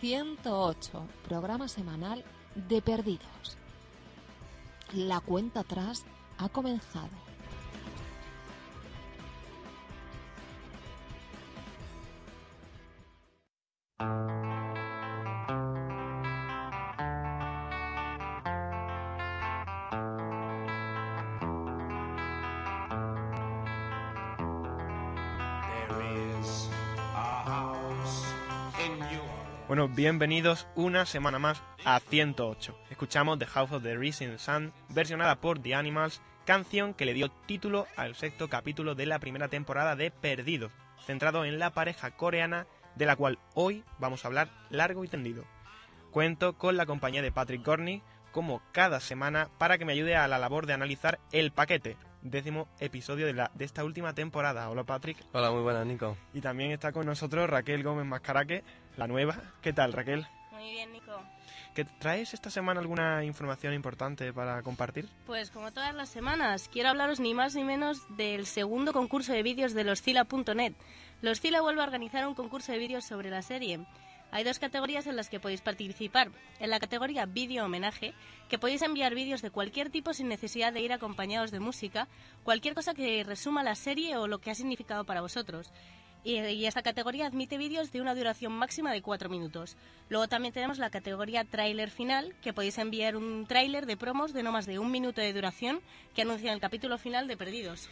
108, 0.00 1.08
programa 1.26 1.66
semanal 1.66 2.24
de 2.54 2.80
Perdidos. 2.80 3.58
La 4.92 5.20
cuenta 5.20 5.60
atrás 5.60 6.04
ha 6.38 6.48
comenzado. 6.48 7.27
Bienvenidos 29.98 30.68
una 30.76 31.06
semana 31.06 31.40
más 31.40 31.60
a 31.84 31.98
108. 31.98 32.78
Escuchamos 32.88 33.36
The 33.40 33.46
House 33.46 33.72
of 33.72 33.82
the 33.82 33.96
Rising 33.96 34.38
Sun, 34.38 34.72
versionada 34.90 35.40
por 35.40 35.58
The 35.58 35.74
Animals, 35.74 36.22
canción 36.44 36.94
que 36.94 37.04
le 37.04 37.14
dio 37.14 37.32
título 37.46 37.88
al 37.96 38.14
sexto 38.14 38.48
capítulo 38.48 38.94
de 38.94 39.06
la 39.06 39.18
primera 39.18 39.48
temporada 39.48 39.96
de 39.96 40.12
Perdidos, 40.12 40.70
centrado 41.04 41.44
en 41.44 41.58
la 41.58 41.70
pareja 41.70 42.12
coreana 42.12 42.68
de 42.94 43.06
la 43.06 43.16
cual 43.16 43.40
hoy 43.54 43.82
vamos 43.98 44.24
a 44.24 44.28
hablar 44.28 44.50
largo 44.70 45.02
y 45.02 45.08
tendido. 45.08 45.42
Cuento 46.12 46.56
con 46.56 46.76
la 46.76 46.86
compañía 46.86 47.20
de 47.20 47.32
Patrick 47.32 47.66
Gorney, 47.66 48.00
como 48.30 48.62
cada 48.70 49.00
semana, 49.00 49.48
para 49.58 49.78
que 49.78 49.84
me 49.84 49.94
ayude 49.94 50.14
a 50.14 50.28
la 50.28 50.38
labor 50.38 50.66
de 50.66 50.74
analizar 50.74 51.18
el 51.32 51.50
paquete, 51.50 51.96
décimo 52.22 52.68
episodio 52.80 53.26
de, 53.26 53.34
la, 53.34 53.50
de 53.54 53.64
esta 53.64 53.84
última 53.84 54.14
temporada. 54.14 54.68
Hola 54.70 54.84
Patrick. 54.84 55.18
Hola, 55.32 55.50
muy 55.50 55.62
buenas, 55.62 55.86
Nico. 55.86 56.16
Y 56.34 56.40
también 56.40 56.70
está 56.70 56.92
con 56.92 57.06
nosotros 57.06 57.48
Raquel 57.48 57.82
Gómez 57.82 58.06
Mascaraque, 58.06 58.64
la 58.96 59.06
nueva. 59.06 59.36
¿Qué 59.62 59.72
tal, 59.72 59.92
Raquel? 59.92 60.26
Muy 60.52 60.70
bien, 60.70 60.92
Nico. 60.92 61.22
¿Que 61.74 61.84
¿Traes 61.84 62.34
esta 62.34 62.50
semana 62.50 62.80
alguna 62.80 63.24
información 63.24 63.72
importante 63.72 64.32
para 64.32 64.62
compartir? 64.62 65.08
Pues 65.26 65.50
como 65.50 65.72
todas 65.72 65.94
las 65.94 66.08
semanas, 66.08 66.68
quiero 66.72 66.88
hablaros 66.88 67.20
ni 67.20 67.34
más 67.34 67.54
ni 67.54 67.62
menos 67.62 68.02
del 68.16 68.46
segundo 68.46 68.92
concurso 68.92 69.32
de 69.32 69.42
vídeos 69.44 69.74
de 69.74 69.84
loscila.net. 69.84 70.74
Loscila 71.22 71.60
vuelve 71.60 71.80
a 71.80 71.84
organizar 71.84 72.26
un 72.26 72.34
concurso 72.34 72.72
de 72.72 72.78
vídeos 72.78 73.04
sobre 73.04 73.30
la 73.30 73.42
serie. 73.42 73.86
Hay 74.30 74.44
dos 74.44 74.58
categorías 74.58 75.06
en 75.06 75.16
las 75.16 75.30
que 75.30 75.40
podéis 75.40 75.62
participar. 75.62 76.30
En 76.60 76.70
la 76.70 76.80
categoría 76.80 77.24
vídeo 77.26 77.64
homenaje, 77.64 78.12
que 78.48 78.58
podéis 78.58 78.82
enviar 78.82 79.14
vídeos 79.14 79.40
de 79.40 79.50
cualquier 79.50 79.90
tipo 79.90 80.12
sin 80.12 80.28
necesidad 80.28 80.72
de 80.72 80.82
ir 80.82 80.92
acompañados 80.92 81.50
de 81.50 81.60
música, 81.60 82.08
cualquier 82.44 82.74
cosa 82.74 82.94
que 82.94 83.24
resuma 83.24 83.62
la 83.62 83.74
serie 83.74 84.16
o 84.16 84.26
lo 84.26 84.38
que 84.38 84.50
ha 84.50 84.54
significado 84.54 85.04
para 85.04 85.22
vosotros. 85.22 85.72
Y, 86.24 86.40
y 86.40 86.66
esta 86.66 86.82
categoría 86.82 87.26
admite 87.26 87.56
vídeos 87.56 87.90
de 87.90 88.02
una 88.02 88.14
duración 88.14 88.52
máxima 88.52 88.92
de 88.92 89.00
cuatro 89.00 89.30
minutos. 89.30 89.76
Luego 90.10 90.28
también 90.28 90.52
tenemos 90.52 90.78
la 90.78 90.90
categoría 90.90 91.44
tráiler 91.44 91.90
final, 91.90 92.34
que 92.42 92.52
podéis 92.52 92.76
enviar 92.76 93.16
un 93.16 93.46
tráiler 93.46 93.86
de 93.86 93.96
promos 93.96 94.34
de 94.34 94.42
no 94.42 94.52
más 94.52 94.66
de 94.66 94.78
un 94.78 94.90
minuto 94.90 95.22
de 95.22 95.32
duración 95.32 95.80
que 96.14 96.22
anuncia 96.22 96.52
el 96.52 96.60
capítulo 96.60 96.98
final 96.98 97.28
de 97.28 97.36
Perdidos. 97.36 97.88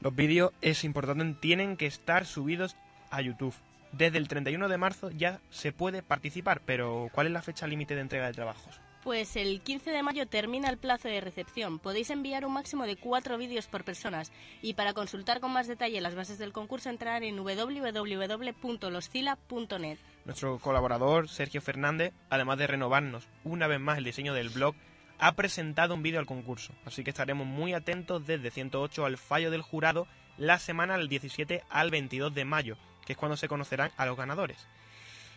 Los 0.00 0.14
vídeos, 0.14 0.52
es 0.60 0.84
importante, 0.84 1.38
tienen 1.40 1.76
que 1.76 1.86
estar 1.86 2.26
subidos 2.26 2.76
a 3.10 3.22
YouTube. 3.22 3.54
Desde 3.92 4.18
el 4.18 4.28
31 4.28 4.68
de 4.68 4.78
marzo 4.78 5.10
ya 5.10 5.40
se 5.50 5.72
puede 5.72 6.02
participar, 6.02 6.62
pero 6.64 7.08
¿cuál 7.12 7.26
es 7.26 7.32
la 7.32 7.42
fecha 7.42 7.66
límite 7.66 7.94
de 7.94 8.02
entrega 8.02 8.26
de 8.26 8.32
trabajos? 8.32 8.80
Pues 9.02 9.36
el 9.36 9.62
15 9.62 9.90
de 9.90 10.02
mayo 10.02 10.26
termina 10.26 10.68
el 10.68 10.76
plazo 10.76 11.08
de 11.08 11.20
recepción. 11.20 11.78
Podéis 11.78 12.10
enviar 12.10 12.44
un 12.44 12.52
máximo 12.52 12.84
de 12.84 12.96
cuatro 12.96 13.38
vídeos 13.38 13.66
por 13.66 13.84
personas. 13.84 14.32
Y 14.60 14.74
para 14.74 14.92
consultar 14.92 15.40
con 15.40 15.52
más 15.52 15.66
detalle 15.66 16.00
las 16.00 16.14
bases 16.14 16.38
del 16.38 16.52
concurso, 16.52 16.90
entrar 16.90 17.22
en 17.22 17.36
www.loscila.net. 17.36 19.98
Nuestro 20.24 20.58
colaborador, 20.58 21.28
Sergio 21.28 21.62
Fernández, 21.62 22.12
además 22.28 22.58
de 22.58 22.66
renovarnos 22.66 23.28
una 23.44 23.66
vez 23.66 23.80
más 23.80 23.98
el 23.98 24.04
diseño 24.04 24.34
del 24.34 24.50
blog, 24.50 24.74
ha 25.18 25.32
presentado 25.32 25.94
un 25.94 26.02
vídeo 26.02 26.20
al 26.20 26.26
concurso. 26.26 26.74
Así 26.84 27.04
que 27.04 27.10
estaremos 27.10 27.46
muy 27.46 27.74
atentos 27.74 28.26
desde 28.26 28.50
108 28.50 29.06
al 29.06 29.16
fallo 29.16 29.50
del 29.50 29.62
jurado 29.62 30.06
la 30.36 30.58
semana 30.58 30.98
del 30.98 31.08
17 31.08 31.62
al 31.68 31.90
22 31.90 32.34
de 32.34 32.44
mayo, 32.44 32.76
que 33.08 33.14
es 33.14 33.18
cuando 33.18 33.38
se 33.38 33.48
conocerán 33.48 33.90
a 33.96 34.04
los 34.04 34.18
ganadores. 34.18 34.68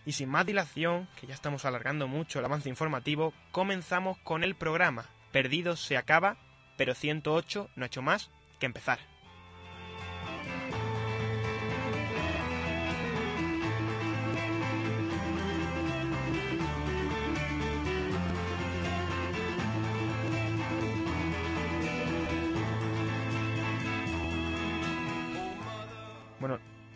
Y 0.06 0.12
sin 0.12 0.28
más 0.28 0.46
dilación, 0.46 1.08
que 1.16 1.26
ya 1.26 1.34
estamos 1.34 1.64
alargando 1.64 2.06
mucho 2.06 2.40
el 2.40 2.46
avance 2.46 2.68
informativo, 2.68 3.34
comenzamos 3.54 4.18
con 4.26 4.44
el 4.44 4.56
programa. 4.56 5.06
Perdidos 5.32 5.80
se 5.80 5.96
acaba, 5.96 6.36
pero 6.76 6.94
108 6.94 7.70
no 7.78 7.84
ha 7.84 7.88
hecho 7.88 8.02
más 8.02 8.30
que 8.59 8.66
empezar. 8.66 9.00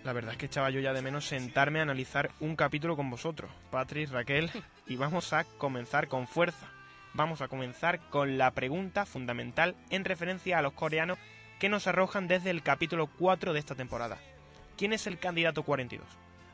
La 0.06 0.14
verdad 0.14 0.34
es 0.34 0.38
que 0.38 0.46
echaba 0.46 0.70
yo 0.70 0.80
ya 0.80 0.94
de 0.94 1.02
menos 1.02 1.26
sentarme 1.26 1.80
a 1.80 1.82
analizar 1.82 2.30
un 2.40 2.56
capítulo 2.56 2.96
con 2.96 3.10
vosotros, 3.10 3.52
Patrick, 3.72 4.12
Raquel, 4.12 4.52
y 4.88 4.96
vamos 4.96 5.34
a 5.34 5.44
comenzar 5.58 6.08
con 6.08 6.28
fuerza. 6.28 6.68
Vamos 7.14 7.42
a 7.42 7.48
comenzar 7.48 8.00
con 8.10 8.38
la 8.38 8.52
pregunta 8.52 9.06
fundamental 9.06 9.76
en 9.90 10.06
referencia 10.06 10.60
a 10.60 10.62
los 10.62 10.74
coreanos 10.74 11.18
que 11.60 11.70
nos 11.70 11.88
arrojan 11.88 12.28
desde 12.28 12.52
el 12.52 12.62
capítulo 12.62 13.08
4 13.08 13.54
de 13.54 13.60
esta 13.60 13.74
temporada. 13.74 14.18
¿Quién 14.78 14.94
es 14.94 15.08
el 15.08 15.18
candidato 15.18 15.64
42? 15.64 16.06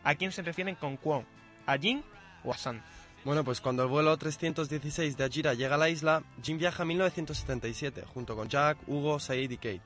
¿A 0.04 0.16
quién 0.16 0.32
se 0.32 0.44
refieren 0.44 0.76
con 0.76 0.98
Kwon? 0.98 1.26
¿A 1.66 1.78
Jin 1.78 2.04
o 2.44 2.54
a 2.54 2.58
San? 2.58 2.82
Bueno, 3.26 3.44
pues 3.44 3.60
cuando 3.60 3.84
el 3.84 3.90
vuelo 3.90 4.16
316 4.16 5.18
de 5.18 5.24
Ajira 5.26 5.56
llega 5.56 5.76
a 5.76 5.80
la 5.80 5.90
isla, 5.90 6.24
Jin 6.42 6.58
viaja 6.58 6.84
a 6.84 6.86
1977, 6.86 8.04
junto 8.14 8.36
con 8.36 8.48
Jack, 8.48 8.78
Hugo, 8.88 9.20
Said 9.20 9.52
y 9.52 9.58
Kate. 9.58 9.82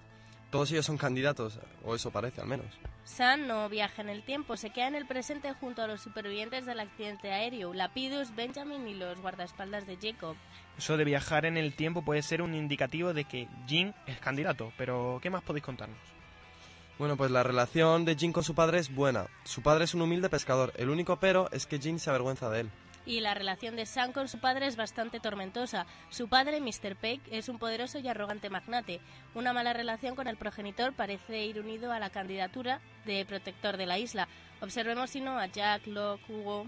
Todos 0.51 0.71
ellos 0.71 0.85
son 0.85 0.97
candidatos, 0.97 1.59
o 1.83 1.95
eso 1.95 2.11
parece 2.11 2.41
al 2.41 2.47
menos. 2.47 2.67
San 3.05 3.47
no 3.47 3.69
viaja 3.69 4.01
en 4.01 4.09
el 4.09 4.23
tiempo, 4.23 4.57
se 4.57 4.71
queda 4.71 4.87
en 4.87 4.95
el 4.95 5.05
presente 5.05 5.53
junto 5.53 5.83
a 5.83 5.87
los 5.87 6.01
supervivientes 6.01 6.65
del 6.65 6.79
accidente 6.79 7.31
aéreo, 7.31 7.73
Lapidus, 7.73 8.35
Benjamin 8.35 8.87
y 8.87 8.95
los 8.95 9.21
guardaespaldas 9.21 9.85
de 9.85 9.97
Jacob. 10.01 10.35
Eso 10.75 10.97
de 10.97 11.05
viajar 11.05 11.45
en 11.45 11.55
el 11.55 11.75
tiempo 11.75 12.01
puede 12.01 12.23
ser 12.23 12.41
un 12.41 12.55
indicativo 12.55 13.13
de 13.13 13.23
que 13.25 13.47
Jin 13.67 13.93
es 14.07 14.19
candidato, 14.19 14.73
pero 14.75 15.19
¿qué 15.21 15.29
más 15.29 15.43
podéis 15.43 15.63
contarnos? 15.63 15.99
Bueno, 16.97 17.15
pues 17.15 17.29
la 17.29 17.43
relación 17.43 18.05
de 18.05 18.15
Jin 18.15 18.33
con 18.33 18.43
su 18.43 18.55
padre 18.55 18.79
es 18.79 18.93
buena. 18.93 19.27
Su 19.43 19.61
padre 19.61 19.83
es 19.83 19.93
un 19.93 20.01
humilde 20.01 20.29
pescador, 20.29 20.73
el 20.75 20.89
único 20.89 21.17
pero 21.17 21.47
es 21.51 21.67
que 21.67 21.77
Jin 21.77 21.99
se 21.99 22.09
avergüenza 22.09 22.49
de 22.49 22.61
él. 22.61 22.71
Y 23.05 23.19
la 23.19 23.33
relación 23.33 23.75
de 23.75 23.85
Sam 23.85 24.11
con 24.11 24.27
su 24.27 24.39
padre 24.39 24.67
es 24.67 24.75
bastante 24.75 25.19
tormentosa. 25.19 25.85
Su 26.09 26.27
padre, 26.27 26.59
Mr. 26.59 26.95
Peck, 26.95 27.21
es 27.29 27.49
un 27.49 27.59
poderoso 27.59 27.99
y 27.99 28.07
arrogante 28.07 28.49
magnate. 28.49 28.99
Una 29.35 29.53
mala 29.53 29.73
relación 29.73 30.15
con 30.15 30.27
el 30.27 30.37
progenitor 30.37 30.93
parece 30.93 31.45
ir 31.45 31.59
unido 31.59 31.91
a 31.91 31.99
la 31.99 32.09
candidatura 32.09 32.81
de 33.05 33.25
protector 33.25 33.77
de 33.77 33.85
la 33.85 33.99
isla. 33.99 34.27
Observemos 34.61 35.11
si 35.11 35.21
no 35.21 35.37
a 35.37 35.45
Jack, 35.47 35.85
Locke, 35.87 36.29
Hugo. 36.29 36.65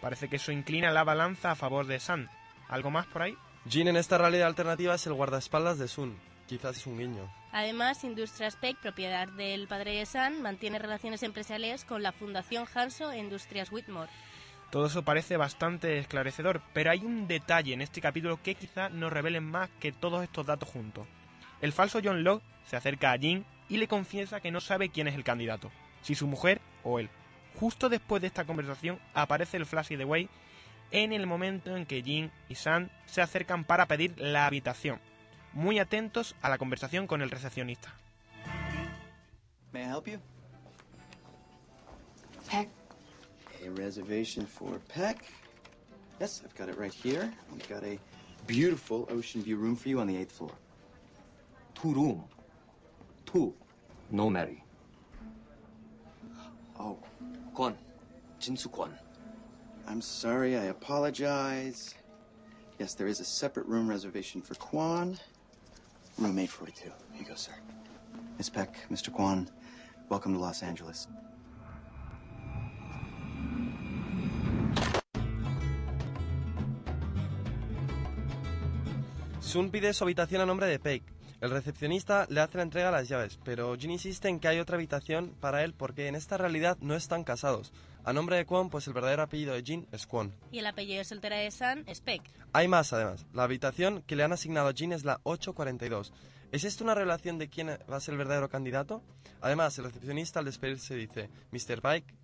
Parece 0.00 0.28
que 0.28 0.36
eso 0.36 0.52
inclina 0.52 0.90
la 0.90 1.04
balanza 1.04 1.50
a 1.50 1.56
favor 1.56 1.86
de 1.86 2.00
San. 2.00 2.30
¿Algo 2.68 2.90
más 2.90 3.06
por 3.06 3.22
ahí? 3.22 3.36
Jin 3.68 3.88
en 3.88 3.96
esta 3.96 4.16
realidad 4.16 4.46
alternativa 4.46 4.94
es 4.94 5.06
el 5.06 5.14
guardaespaldas 5.14 5.78
de 5.78 5.88
Sun. 5.88 6.16
Quizás 6.46 6.78
es 6.78 6.86
un 6.86 6.98
guiño. 6.98 7.30
Además, 7.52 8.04
Industrias 8.04 8.56
Peck, 8.56 8.78
propiedad 8.78 9.28
del 9.28 9.68
padre 9.68 9.98
de 9.98 10.06
San, 10.06 10.40
mantiene 10.40 10.78
relaciones 10.78 11.22
empresariales 11.22 11.84
con 11.84 12.02
la 12.02 12.12
Fundación 12.12 12.66
Hanso 12.72 13.10
e 13.10 13.18
Industrias 13.18 13.70
Whitmore. 13.72 14.10
Todo 14.70 14.86
eso 14.86 15.02
parece 15.02 15.38
bastante 15.38 15.98
esclarecedor, 15.98 16.60
pero 16.74 16.90
hay 16.90 17.00
un 17.00 17.26
detalle 17.26 17.72
en 17.72 17.80
este 17.80 18.02
capítulo 18.02 18.42
que 18.42 18.54
quizá 18.54 18.90
nos 18.90 19.12
revelen 19.12 19.44
más 19.44 19.70
que 19.80 19.92
todos 19.92 20.22
estos 20.22 20.44
datos 20.44 20.68
juntos. 20.68 21.06
El 21.62 21.72
falso 21.72 22.00
John 22.04 22.22
Locke 22.22 22.44
se 22.66 22.76
acerca 22.76 23.12
a 23.12 23.18
Jin 23.18 23.46
y 23.68 23.78
le 23.78 23.88
confiesa 23.88 24.40
que 24.40 24.50
no 24.50 24.60
sabe 24.60 24.90
quién 24.90 25.08
es 25.08 25.14
el 25.14 25.24
candidato, 25.24 25.70
si 26.02 26.14
su 26.14 26.26
mujer 26.26 26.60
o 26.84 26.98
él. 26.98 27.08
Justo 27.58 27.88
después 27.88 28.20
de 28.20 28.28
esta 28.28 28.44
conversación 28.44 29.00
aparece 29.14 29.56
el 29.56 29.66
Flashy 29.66 29.96
de 29.96 30.04
Way 30.04 30.28
en 30.90 31.12
el 31.12 31.26
momento 31.26 31.76
en 31.76 31.86
que 31.86 32.02
Jin 32.02 32.30
y 32.48 32.54
San 32.54 32.90
se 33.06 33.22
acercan 33.22 33.64
para 33.64 33.86
pedir 33.86 34.14
la 34.18 34.46
habitación, 34.46 35.00
muy 35.52 35.78
atentos 35.78 36.36
a 36.42 36.50
la 36.50 36.58
conversación 36.58 37.06
con 37.06 37.22
el 37.22 37.30
recepcionista. 37.30 37.94
May 39.72 39.82
I 39.82 39.88
help 39.88 40.06
you? 40.06 40.18
Peck. 42.50 42.77
a 43.68 43.70
reservation 43.72 44.46
for 44.46 44.80
Peck. 44.88 45.24
Yes, 46.20 46.42
I've 46.44 46.54
got 46.56 46.68
it 46.68 46.78
right 46.78 46.92
here. 46.92 47.30
We've 47.52 47.68
got 47.68 47.84
a 47.84 47.98
beautiful 48.46 49.06
ocean 49.10 49.42
view 49.42 49.56
room 49.56 49.76
for 49.76 49.88
you 49.88 50.00
on 50.00 50.06
the 50.06 50.16
eighth 50.16 50.32
floor. 50.32 50.52
Two 51.74 51.92
room. 51.92 52.24
Two. 53.26 53.54
No 54.10 54.30
Mary. 54.30 54.64
Oh. 56.78 56.98
Kwon. 57.54 57.74
Jinsu 58.40 58.68
Kwon. 58.68 58.90
I'm 59.86 60.00
sorry, 60.00 60.56
I 60.56 60.64
apologize. 60.64 61.94
Yes, 62.78 62.94
there 62.94 63.06
is 63.06 63.20
a 63.20 63.24
separate 63.24 63.66
room 63.66 63.88
reservation 63.88 64.40
for 64.40 64.54
Kwan. 64.54 65.18
Room 66.18 66.38
842. 66.38 66.84
Here 67.12 67.22
you 67.22 67.24
go, 67.26 67.34
sir. 67.34 67.52
Miss 68.38 68.48
Peck, 68.48 68.76
Mr. 68.90 69.12
Kwan, 69.12 69.48
welcome 70.08 70.32
to 70.32 70.38
Los 70.40 70.62
Angeles. 70.62 71.08
Sun 79.48 79.70
pide 79.70 79.94
su 79.94 80.04
habitación 80.04 80.42
a 80.42 80.46
nombre 80.46 80.66
de 80.66 80.78
Peik. 80.78 81.02
El 81.40 81.48
recepcionista 81.48 82.26
le 82.28 82.42
hace 82.42 82.58
la 82.58 82.64
entrega 82.64 82.88
de 82.88 82.92
las 82.98 83.08
llaves, 83.08 83.38
pero 83.46 83.74
Jin 83.78 83.92
insiste 83.92 84.28
en 84.28 84.40
que 84.40 84.48
hay 84.48 84.58
otra 84.58 84.76
habitación 84.76 85.34
para 85.40 85.64
él 85.64 85.72
porque 85.72 86.06
en 86.06 86.16
esta 86.16 86.36
realidad 86.36 86.76
no 86.82 86.94
están 86.94 87.24
casados. 87.24 87.72
A 88.04 88.12
nombre 88.12 88.36
de 88.36 88.44
Kwon, 88.44 88.68
pues 88.68 88.86
el 88.88 88.92
verdadero 88.92 89.22
apellido 89.22 89.54
de 89.54 89.62
Jin 89.62 89.86
es 89.90 90.06
Kwon. 90.06 90.34
Y 90.52 90.58
el 90.58 90.66
apellido 90.66 90.98
de 90.98 91.04
soltera 91.06 91.36
de 91.36 91.50
San 91.50 91.82
es 91.88 92.02
Peck. 92.02 92.24
Hay 92.52 92.68
más, 92.68 92.92
además. 92.92 93.24
La 93.32 93.44
habitación 93.44 94.02
que 94.02 94.16
le 94.16 94.22
han 94.22 94.34
asignado 94.34 94.68
a 94.68 94.74
Jin 94.74 94.92
es 94.92 95.06
la 95.06 95.18
842. 95.22 96.12
¿Es 96.52 96.64
esto 96.64 96.84
una 96.84 96.94
revelación 96.94 97.38
de 97.38 97.48
quién 97.48 97.68
va 97.90 97.96
a 97.96 98.00
ser 98.00 98.12
el 98.12 98.18
verdadero 98.18 98.50
candidato? 98.50 99.02
Además, 99.40 99.78
el 99.78 99.84
recepcionista 99.84 100.40
al 100.40 100.44
despedirse 100.44 100.94
dice, 100.94 101.30
Mr. 101.52 101.80
Pike, 101.80 102.14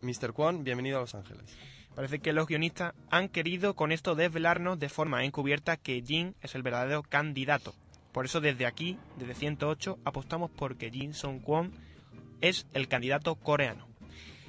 Mr. 0.00 0.32
Kwon, 0.32 0.64
bienvenido 0.64 0.96
a 0.96 1.02
Los 1.02 1.14
Ángeles. 1.14 1.44
Parece 2.00 2.20
que 2.20 2.32
los 2.32 2.46
guionistas 2.46 2.94
han 3.10 3.28
querido 3.28 3.76
con 3.76 3.92
esto 3.92 4.14
desvelarnos 4.14 4.78
de 4.78 4.88
forma 4.88 5.22
encubierta 5.22 5.76
que 5.76 6.00
Jin 6.00 6.34
es 6.40 6.54
el 6.54 6.62
verdadero 6.62 7.02
candidato. 7.02 7.74
Por 8.12 8.24
eso 8.24 8.40
desde 8.40 8.64
aquí, 8.64 8.98
desde 9.18 9.34
108, 9.34 9.98
apostamos 10.02 10.50
por 10.50 10.78
que 10.78 10.90
Jin 10.90 11.12
Song 11.12 11.42
Kwon 11.42 11.74
es 12.40 12.66
el 12.72 12.88
candidato 12.88 13.34
coreano. 13.34 13.86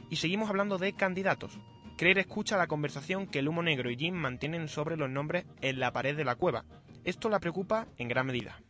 Y 0.10 0.16
seguimos 0.16 0.50
hablando 0.50 0.78
de 0.78 0.94
candidatos. 0.94 1.60
Claire 1.98 2.22
escucha 2.22 2.56
la 2.56 2.68
conversación 2.68 3.28
que 3.28 3.40
el 3.40 3.50
humo 3.50 3.64
negro 3.64 3.92
y 3.92 3.98
Jin 3.98 4.16
mantienen 4.16 4.70
sobre 4.70 4.96
los 4.96 5.10
nombres 5.10 5.44
en 5.60 5.82
la 5.82 5.92
pared 5.92 6.16
de 6.16 6.24
la 6.24 6.36
cueva. 6.36 6.64
Esto 7.04 7.28
la 7.28 7.42
preocupa 7.42 7.86
en 7.98 8.08
gran 8.08 8.28
medida. 8.28 8.62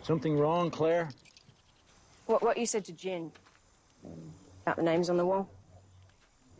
Something 0.00 0.38
wrong, 0.38 0.70
Claire? 0.70 1.08
What, 2.28 2.42
what 2.42 2.56
you 2.56 2.64
said 2.64 2.84
to 2.84 2.94
Jin 2.96 3.30
about 4.62 4.76
the 4.76 4.82
names 4.82 5.10
on 5.10 5.18
the 5.18 5.24
wall? 5.24 5.50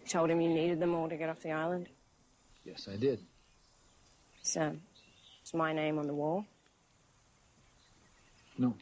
You 0.05 0.11
told 0.11 0.29
him 0.29 0.41
you 0.41 0.51
needed 0.51 0.81
them 0.81 0.95
all 0.95 1.09
to 1.09 1.17
get 1.17 1.31
off 1.31 1.41
the 1.41 1.53
island. 1.53 1.89
Yes, 2.65 2.89
I 2.93 2.97
did. 2.97 3.21
So, 4.43 4.77
is 5.43 5.55
my 5.55 5.73
name 5.73 5.99
on 5.99 6.07
the 6.07 6.13
wall? 6.13 6.45
No. 8.59 8.75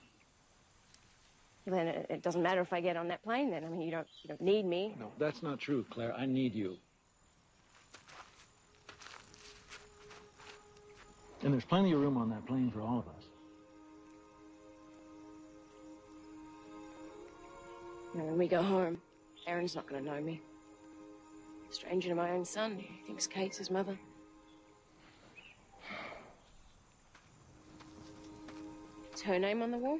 Then 1.64 1.86
it, 1.86 2.06
it 2.10 2.22
doesn't 2.22 2.42
matter 2.42 2.60
if 2.60 2.72
I 2.72 2.80
get 2.80 2.96
on 2.96 3.06
that 3.08 3.22
plane. 3.22 3.50
Then 3.50 3.64
I 3.64 3.68
mean, 3.68 3.82
you 3.82 3.92
don't 3.92 4.06
you 4.22 4.28
don't 4.28 4.40
need 4.40 4.66
me. 4.66 4.96
No, 4.98 5.12
that's 5.16 5.44
not 5.44 5.60
true, 5.60 5.86
Claire. 5.90 6.12
I 6.14 6.26
need 6.26 6.54
you. 6.54 6.76
And 11.42 11.52
there's 11.52 11.64
plenty 11.64 11.92
of 11.92 12.00
room 12.00 12.16
on 12.16 12.30
that 12.30 12.44
plane 12.46 12.70
for 12.72 12.80
all 12.80 12.98
of 12.98 13.06
us. 13.06 13.24
Know, 18.14 18.24
when 18.24 18.38
we 18.38 18.48
go 18.48 18.60
home, 18.60 19.00
Aaron's 19.46 19.76
not 19.76 19.88
going 19.88 20.04
to 20.04 20.10
know 20.10 20.20
me. 20.20 20.40
Stranger 21.72 22.10
to 22.10 22.14
my 22.14 22.30
own 22.32 22.44
son, 22.44 22.76
he 22.76 23.02
thinks 23.06 23.26
Kate's 23.26 23.56
his 23.56 23.70
mother. 23.70 23.98
Is 29.14 29.22
her 29.22 29.38
name 29.38 29.62
on 29.62 29.70
the 29.70 29.78
wall? 29.78 29.98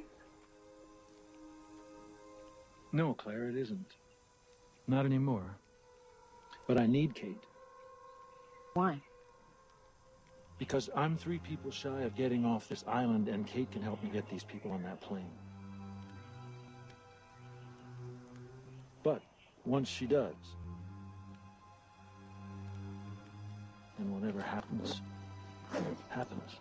No, 2.91 3.15
Claire, 3.15 3.49
it 3.49 3.57
isn't. 3.57 3.95
Not 4.87 5.05
anymore. 5.05 5.57
But 6.67 6.77
I 6.79 6.85
need 6.85 7.15
Kate. 7.15 7.43
Why? 8.75 9.01
Because 10.59 10.91
I'm 10.95 11.17
three 11.17 11.39
people 11.39 11.71
shy 11.71 12.01
of 12.01 12.15
getting 12.15 12.45
off 12.45 12.69
this 12.69 12.83
island, 12.87 13.29
and 13.29 13.47
Kate 13.47 13.71
can 13.71 13.81
help 13.81 14.01
me 14.03 14.11
get 14.11 14.29
these 14.29 14.43
people 14.43 14.71
on 14.71 14.83
that 14.83 15.01
plane. 15.01 15.25
But 19.01 19.23
once 19.65 19.89
she 19.89 20.05
does, 20.05 20.35
then 23.97 24.11
whatever 24.11 24.41
happens, 24.41 25.01
happens. 26.09 26.59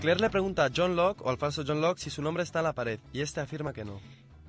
Claire 0.00 0.20
le 0.20 0.30
pregunta 0.30 0.64
a 0.64 0.70
John 0.74 0.96
Locke 0.96 1.22
o 1.24 1.30
al 1.30 1.36
falso 1.38 1.62
John 1.64 1.80
Locke 1.80 2.00
si 2.00 2.10
su 2.10 2.22
nombre 2.22 2.42
está 2.42 2.58
en 2.58 2.64
la 2.64 2.72
pared, 2.72 2.98
y 3.12 3.20
este 3.20 3.40
afirma 3.40 3.72
que 3.72 3.84
no. 3.84 4.00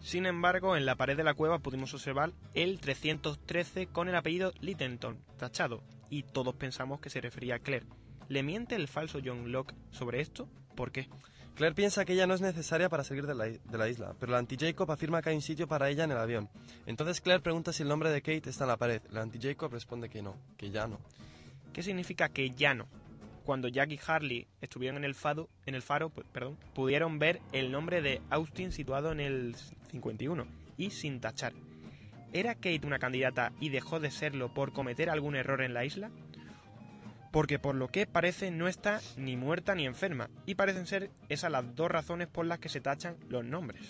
Sin 0.02 0.26
embargo, 0.26 0.76
en 0.76 0.86
la 0.86 0.96
pared 0.96 1.16
de 1.16 1.24
la 1.24 1.36
cueva 1.36 1.60
pudimos 1.60 1.94
observar 1.94 2.32
el 2.56 2.80
313 2.80 3.86
con 3.88 4.10
el 4.10 4.16
apellido 4.16 4.52
Littenton, 4.62 5.20
tachado, 5.38 5.84
y 6.10 6.24
todos 6.24 6.56
pensamos 6.56 7.00
que 7.00 7.10
se 7.10 7.22
refería 7.22 7.56
a 7.56 7.60
Claire. 7.60 7.86
¿Le 8.30 8.42
miente 8.42 8.76
el 8.76 8.88
falso 8.88 9.20
John 9.24 9.52
Locke 9.52 9.76
sobre 9.92 10.22
esto? 10.22 10.50
¿Por 10.76 10.92
qué? 10.92 11.08
Claire 11.56 11.76
piensa 11.76 12.04
que 12.04 12.14
ella 12.14 12.26
no 12.26 12.34
es 12.34 12.42
necesaria 12.42 12.90
para 12.90 13.04
salir 13.04 13.28
de 13.28 13.36
la, 13.36 13.46
de 13.46 13.78
la 13.78 13.88
isla, 13.88 14.16
pero 14.20 14.32
el 14.32 14.40
anti-Jacob 14.40 14.92
afirma 14.92 15.22
que 15.22 15.30
hay 15.30 15.36
un 15.36 15.42
sitio 15.42 15.68
para 15.68 15.90
ella 15.90 16.04
en 16.04 16.12
el 16.12 16.18
avión. 16.18 16.50
Entonces 16.88 17.22
Claire 17.22 17.44
pregunta 17.44 17.72
si 17.72 17.84
el 17.84 17.90
nombre 17.90 18.10
de 18.10 18.22
Kate 18.22 18.50
está 18.50 18.64
en 18.64 18.70
la 18.70 18.78
pared. 18.78 19.02
El 19.12 19.18
anti-Jacob 19.18 19.72
responde 19.72 20.10
que 20.10 20.24
no, 20.24 20.36
que 20.58 20.72
ya 20.72 20.88
no. 20.88 21.00
¿Qué 21.72 21.84
significa 21.84 22.30
que 22.30 22.50
ya 22.52 22.74
no? 22.74 22.88
Cuando 23.46 23.68
Jack 23.68 23.92
y 23.92 24.00
Harley 24.06 24.48
estuvieron 24.62 24.98
en 24.98 25.04
el, 25.04 25.16
fado, 25.16 25.50
en 25.66 25.76
el 25.76 25.82
faro, 25.82 26.10
perdón, 26.10 26.58
pudieron 26.74 27.20
ver 27.20 27.40
el 27.52 27.72
nombre 27.72 28.02
de 28.02 28.22
Austin 28.30 28.72
situado 28.72 29.12
en 29.12 29.20
el 29.20 29.56
51 29.92 30.48
y 30.78 30.90
sin 30.92 31.20
tachar. 31.20 31.54
¿Era 32.32 32.56
Kate 32.56 32.82
una 32.86 33.00
candidata 33.00 33.52
y 33.60 33.70
dejó 33.70 34.00
de 34.00 34.10
serlo 34.10 34.54
por 34.54 34.74
cometer 34.74 35.10
algún 35.10 35.36
error 35.36 35.62
en 35.62 35.74
la 35.74 35.86
isla? 35.86 36.10
Porque 37.34 37.58
por 37.58 37.74
lo 37.74 37.88
que 37.88 38.06
parece 38.06 38.52
no 38.52 38.68
está 38.68 39.02
ni 39.18 39.36
muerta 39.36 39.74
ni 39.74 39.88
enferma, 39.88 40.30
y 40.46 40.54
parecen 40.54 40.86
ser 40.86 41.10
esas 41.30 41.52
las 41.52 41.76
dos 41.76 41.90
razones 41.90 42.28
por 42.28 42.46
las 42.46 42.60
que 42.60 42.70
se 42.70 42.80
tachan 42.80 43.18
los 43.28 43.44
nombres. 43.44 43.82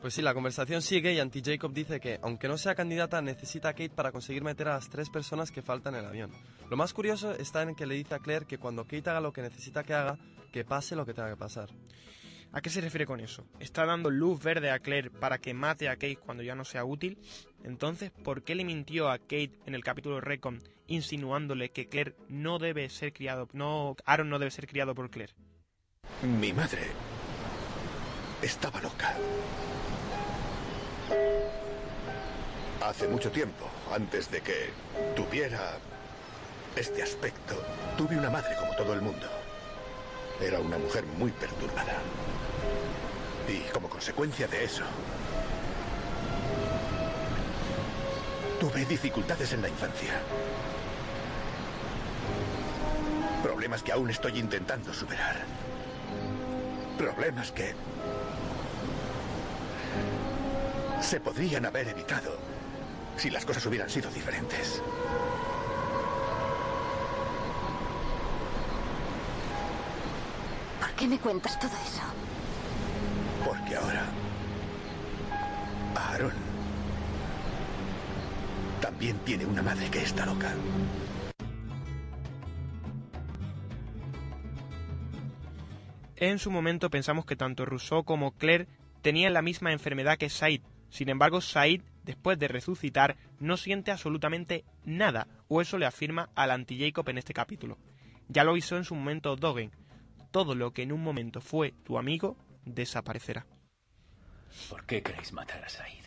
Pues 0.00 0.14
sí, 0.14 0.22
la 0.22 0.32
conversación 0.32 0.80
sigue 0.80 1.12
y 1.12 1.20
anti-Jacob 1.20 1.74
dice 1.74 2.00
que, 2.00 2.18
aunque 2.22 2.48
no 2.48 2.56
sea 2.56 2.74
candidata, 2.74 3.20
necesita 3.20 3.68
a 3.68 3.72
Kate 3.74 3.90
para 3.90 4.12
conseguir 4.12 4.42
meter 4.42 4.68
a 4.68 4.76
las 4.76 4.88
tres 4.88 5.10
personas 5.10 5.50
que 5.50 5.60
faltan 5.60 5.94
en 5.94 6.00
el 6.00 6.06
avión. 6.06 6.30
Lo 6.70 6.76
más 6.78 6.94
curioso 6.94 7.32
está 7.32 7.60
en 7.60 7.74
que 7.74 7.84
le 7.84 7.96
dice 7.96 8.14
a 8.14 8.18
Claire 8.18 8.46
que 8.46 8.56
cuando 8.56 8.84
Kate 8.84 9.10
haga 9.10 9.20
lo 9.20 9.34
que 9.34 9.42
necesita 9.42 9.84
que 9.84 9.92
haga, 9.92 10.16
que 10.50 10.64
pase 10.64 10.96
lo 10.96 11.04
que 11.04 11.12
tenga 11.12 11.28
que 11.28 11.36
pasar. 11.36 11.68
¿A 12.52 12.60
qué 12.60 12.70
se 12.70 12.80
refiere 12.80 13.06
con 13.06 13.20
eso? 13.20 13.46
¿Está 13.60 13.86
dando 13.86 14.10
luz 14.10 14.42
verde 14.42 14.70
a 14.70 14.80
Claire 14.80 15.10
para 15.10 15.38
que 15.38 15.54
mate 15.54 15.88
a 15.88 15.94
Kate 15.94 16.16
cuando 16.16 16.42
ya 16.42 16.56
no 16.56 16.64
sea 16.64 16.84
útil? 16.84 17.18
Entonces, 17.62 18.10
¿por 18.10 18.42
qué 18.42 18.56
le 18.56 18.64
mintió 18.64 19.08
a 19.08 19.18
Kate 19.18 19.52
en 19.66 19.74
el 19.76 19.84
capítulo 19.84 20.20
Recon 20.20 20.60
insinuándole 20.88 21.70
que 21.70 21.88
Claire 21.88 22.16
no 22.28 22.58
debe 22.58 22.88
ser 22.90 23.12
criado, 23.12 23.48
no, 23.52 23.94
Aaron 24.04 24.28
no 24.30 24.40
debe 24.40 24.50
ser 24.50 24.66
criado 24.66 24.96
por 24.96 25.10
Claire? 25.10 25.32
Mi 26.22 26.52
madre 26.52 26.88
estaba 28.42 28.80
loca. 28.80 29.14
Hace 32.82 33.06
mucho 33.06 33.30
tiempo, 33.30 33.70
antes 33.92 34.28
de 34.30 34.40
que 34.40 34.70
tuviera 35.14 35.78
este 36.74 37.02
aspecto, 37.02 37.62
tuve 37.96 38.16
una 38.16 38.30
madre 38.30 38.56
como 38.58 38.74
todo 38.74 38.92
el 38.94 39.02
mundo. 39.02 39.28
Era 40.40 40.58
una 40.58 40.78
mujer 40.78 41.04
muy 41.18 41.30
perturbada. 41.32 41.96
Y 43.48 43.60
como 43.72 43.88
consecuencia 43.88 44.46
de 44.46 44.64
eso, 44.64 44.84
tuve 48.58 48.84
dificultades 48.84 49.52
en 49.52 49.62
la 49.62 49.68
infancia. 49.68 50.12
Problemas 53.42 53.82
que 53.82 53.92
aún 53.92 54.10
estoy 54.10 54.38
intentando 54.38 54.92
superar. 54.94 55.36
Problemas 56.96 57.52
que 57.52 57.74
se 61.02 61.20
podrían 61.20 61.66
haber 61.66 61.88
evitado 61.88 62.38
si 63.16 63.30
las 63.30 63.44
cosas 63.44 63.64
hubieran 63.66 63.90
sido 63.90 64.10
diferentes. 64.10 64.82
Qué 71.00 71.08
me 71.08 71.18
cuentas 71.18 71.58
todo 71.58 71.70
eso? 71.70 72.02
Porque 73.42 73.74
ahora 73.74 74.04
Aaron 75.96 76.32
también 78.82 79.16
tiene 79.20 79.46
una 79.46 79.62
madre 79.62 79.90
que 79.90 80.02
está 80.02 80.26
loca. 80.26 80.52
En 86.16 86.38
su 86.38 86.50
momento 86.50 86.90
pensamos 86.90 87.24
que 87.24 87.34
tanto 87.34 87.64
Rousseau 87.64 88.04
como 88.04 88.32
Claire 88.32 88.68
tenían 89.00 89.32
la 89.32 89.40
misma 89.40 89.72
enfermedad 89.72 90.18
que 90.18 90.28
Said. 90.28 90.60
Sin 90.90 91.08
embargo, 91.08 91.40
Said, 91.40 91.80
después 92.04 92.38
de 92.38 92.48
resucitar, 92.48 93.16
no 93.38 93.56
siente 93.56 93.90
absolutamente 93.90 94.66
nada, 94.84 95.28
o 95.48 95.62
eso 95.62 95.78
le 95.78 95.86
afirma 95.86 96.28
al 96.34 96.50
anti-Jacob 96.50 97.08
en 97.08 97.16
este 97.16 97.32
capítulo. 97.32 97.78
Ya 98.28 98.44
lo 98.44 98.54
hizo 98.58 98.76
en 98.76 98.84
su 98.84 98.94
momento 98.94 99.34
Dogen. 99.36 99.79
Todo 100.30 100.54
lo 100.54 100.72
que 100.72 100.82
en 100.82 100.92
un 100.92 101.02
momento 101.02 101.40
fue 101.40 101.72
tu 101.82 101.98
amigo, 101.98 102.36
desaparecerá. 102.64 103.46
¿Por 104.68 104.84
qué 104.86 105.02
queréis 105.02 105.32
matar 105.32 105.64
a 105.64 105.68
Said? 105.68 106.04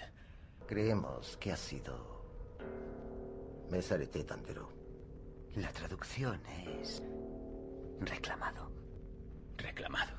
Creemos 0.68 1.38
que 1.38 1.52
ha 1.52 1.58
sido 1.58 2.24
Mesarete 3.70 4.24
Tantero. 4.24 4.70
La 5.56 5.70
traducción 5.70 6.42
es 6.80 7.04
reclamado. 8.00 8.72
Reclamado. 9.58 10.14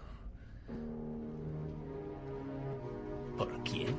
¿Por 3.39 3.63
quién? 3.65 3.97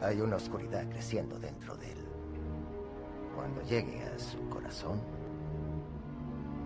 Hay 0.00 0.20
una 0.20 0.36
oscuridad 0.36 0.88
creciendo 0.90 1.38
dentro 1.38 1.76
de 1.76 1.92
él. 1.92 2.06
Cuando 3.34 3.62
llegue 3.62 4.02
a 4.02 4.18
su 4.18 4.38
corazón, 4.48 5.02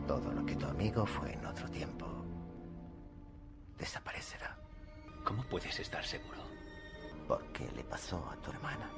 todo 0.07 0.33
lo 0.33 0.45
que 0.45 0.57
tu 0.57 0.67
amigo 0.67 1.07
fue 1.07 1.33
en 1.33 1.47
otro 1.47 1.69
tiempo 1.71 2.23
desaparecerá. 3.79 4.57
¿Cómo 5.25 5.43
puedes 5.45 5.79
estar 5.79 6.05
seguro? 6.05 6.41
Porque 7.27 7.69
le 7.75 7.85
pasó 7.85 8.29
a 8.31 8.37
tu 8.37 8.51
hermana. 8.51 8.91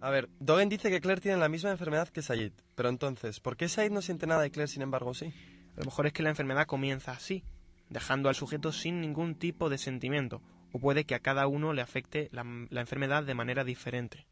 A 0.00 0.10
ver, 0.10 0.28
Dogen 0.38 0.68
dice 0.68 0.90
que 0.90 1.00
Claire 1.00 1.20
tiene 1.20 1.38
la 1.38 1.48
misma 1.48 1.70
enfermedad 1.70 2.08
que 2.08 2.22
Sayid. 2.22 2.52
Pero 2.76 2.88
entonces, 2.88 3.40
¿por 3.40 3.56
qué 3.56 3.68
Sayid 3.68 3.90
no 3.90 4.00
siente 4.00 4.28
nada 4.28 4.46
y 4.46 4.50
Claire, 4.50 4.70
sin 4.70 4.82
embargo, 4.82 5.12
sí? 5.12 5.32
A 5.76 5.80
lo 5.80 5.86
mejor 5.86 6.06
es 6.06 6.12
que 6.12 6.22
la 6.22 6.30
enfermedad 6.30 6.66
comienza 6.66 7.12
así, 7.12 7.44
dejando 7.88 8.28
al 8.28 8.36
sujeto 8.36 8.70
sin 8.70 9.00
ningún 9.00 9.34
tipo 9.34 9.68
de 9.68 9.78
sentimiento, 9.78 10.40
o 10.72 10.78
puede 10.78 11.04
que 11.04 11.16
a 11.16 11.20
cada 11.20 11.48
uno 11.48 11.72
le 11.72 11.82
afecte 11.82 12.28
la, 12.30 12.44
la 12.70 12.80
enfermedad 12.80 13.24
de 13.24 13.34
manera 13.34 13.64
diferente. 13.64 14.27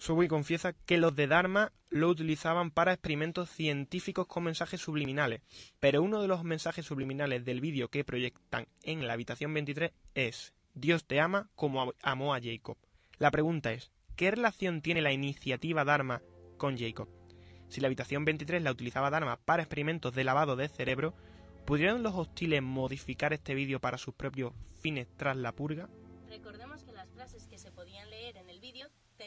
Zoe 0.00 0.28
confiesa 0.28 0.72
que 0.72 0.98
los 0.98 1.16
de 1.16 1.26
Dharma 1.26 1.72
lo 1.90 2.08
utilizaban 2.08 2.70
para 2.70 2.92
experimentos 2.92 3.50
científicos 3.50 4.26
con 4.26 4.44
mensajes 4.44 4.80
subliminales, 4.80 5.40
pero 5.80 6.02
uno 6.02 6.20
de 6.20 6.28
los 6.28 6.44
mensajes 6.44 6.84
subliminales 6.84 7.44
del 7.44 7.60
vídeo 7.60 7.88
que 7.88 8.04
proyectan 8.04 8.66
en 8.82 9.06
la 9.06 9.14
habitación 9.14 9.54
23 9.54 9.92
es 10.14 10.54
Dios 10.74 11.06
te 11.06 11.20
ama 11.20 11.48
como 11.54 11.94
amó 12.02 12.34
a 12.34 12.40
Jacob. 12.40 12.76
La 13.18 13.30
pregunta 13.30 13.72
es, 13.72 13.90
¿qué 14.16 14.30
relación 14.30 14.82
tiene 14.82 15.00
la 15.00 15.12
iniciativa 15.12 15.84
Dharma 15.84 16.22
con 16.58 16.76
Jacob? 16.76 17.08
Si 17.68 17.80
la 17.80 17.86
habitación 17.86 18.24
23 18.24 18.62
la 18.62 18.72
utilizaba 18.72 19.10
Dharma 19.10 19.38
para 19.38 19.62
experimentos 19.62 20.14
de 20.14 20.24
lavado 20.24 20.56
de 20.56 20.68
cerebro, 20.68 21.14
¿pudieron 21.64 22.02
los 22.02 22.14
hostiles 22.14 22.62
modificar 22.62 23.32
este 23.32 23.54
vídeo 23.54 23.80
para 23.80 23.98
sus 23.98 24.14
propios 24.14 24.52
fines 24.80 25.08
tras 25.16 25.36
la 25.36 25.52
purga 25.52 25.88
que 26.84 26.92
las 26.92 27.08
frases 27.10 27.46
que 27.46 27.58
se 27.58 27.72
podían 27.72 28.10
leer 28.10 28.36
en 28.36 28.50
el 28.50 28.60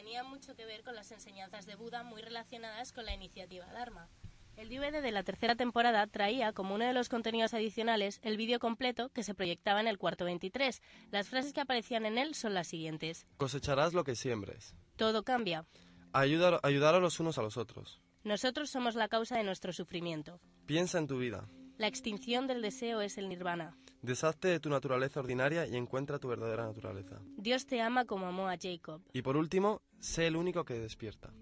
tenían 0.00 0.30
mucho 0.30 0.56
que 0.56 0.64
ver 0.64 0.82
con 0.82 0.94
las 0.94 1.12
enseñanzas 1.12 1.66
de 1.66 1.76
Buda 1.76 2.02
muy 2.02 2.22
relacionadas 2.22 2.90
con 2.90 3.04
la 3.04 3.12
iniciativa 3.12 3.66
Dharma. 3.66 4.08
El 4.56 4.70
DVD 4.70 5.02
de 5.02 5.12
la 5.12 5.24
tercera 5.24 5.56
temporada 5.56 6.06
traía 6.06 6.54
como 6.54 6.74
uno 6.74 6.86
de 6.86 6.94
los 6.94 7.10
contenidos 7.10 7.52
adicionales 7.52 8.18
el 8.22 8.38
vídeo 8.38 8.58
completo 8.58 9.10
que 9.10 9.22
se 9.22 9.34
proyectaba 9.34 9.78
en 9.78 9.88
el 9.88 9.98
cuarto 9.98 10.24
23. 10.24 10.80
Las 11.10 11.28
frases 11.28 11.52
que 11.52 11.60
aparecían 11.60 12.06
en 12.06 12.16
él 12.16 12.34
son 12.34 12.54
las 12.54 12.68
siguientes. 12.68 13.26
Cosecharás 13.36 13.92
lo 13.92 14.02
que 14.02 14.14
siembres. 14.14 14.74
Todo 14.96 15.22
cambia. 15.22 15.66
Ayudar, 16.14 16.60
ayudar 16.62 16.94
a 16.94 17.00
los 17.00 17.20
unos 17.20 17.36
a 17.36 17.42
los 17.42 17.58
otros. 17.58 18.00
Nosotros 18.24 18.70
somos 18.70 18.94
la 18.94 19.08
causa 19.08 19.36
de 19.36 19.44
nuestro 19.44 19.74
sufrimiento. 19.74 20.40
Piensa 20.64 20.96
en 20.96 21.08
tu 21.08 21.18
vida. 21.18 21.46
La 21.80 21.86
extinción 21.86 22.46
del 22.46 22.60
deseo 22.60 23.00
es 23.00 23.16
el 23.16 23.30
nirvana. 23.30 23.74
Deshazte 24.02 24.48
de 24.48 24.60
tu 24.60 24.68
naturaleza 24.68 25.20
ordinaria 25.20 25.66
y 25.66 25.76
encuentra 25.76 26.18
tu 26.18 26.28
verdadera 26.28 26.66
naturaleza. 26.66 27.22
Dios 27.38 27.64
te 27.64 27.80
ama 27.80 28.04
como 28.04 28.26
amó 28.26 28.50
a 28.50 28.58
Jacob. 28.60 29.00
Y 29.14 29.22
por 29.22 29.38
último, 29.38 29.80
sé 29.98 30.26
el 30.26 30.36
único 30.36 30.66
que 30.66 30.74
despierta. 30.74 31.32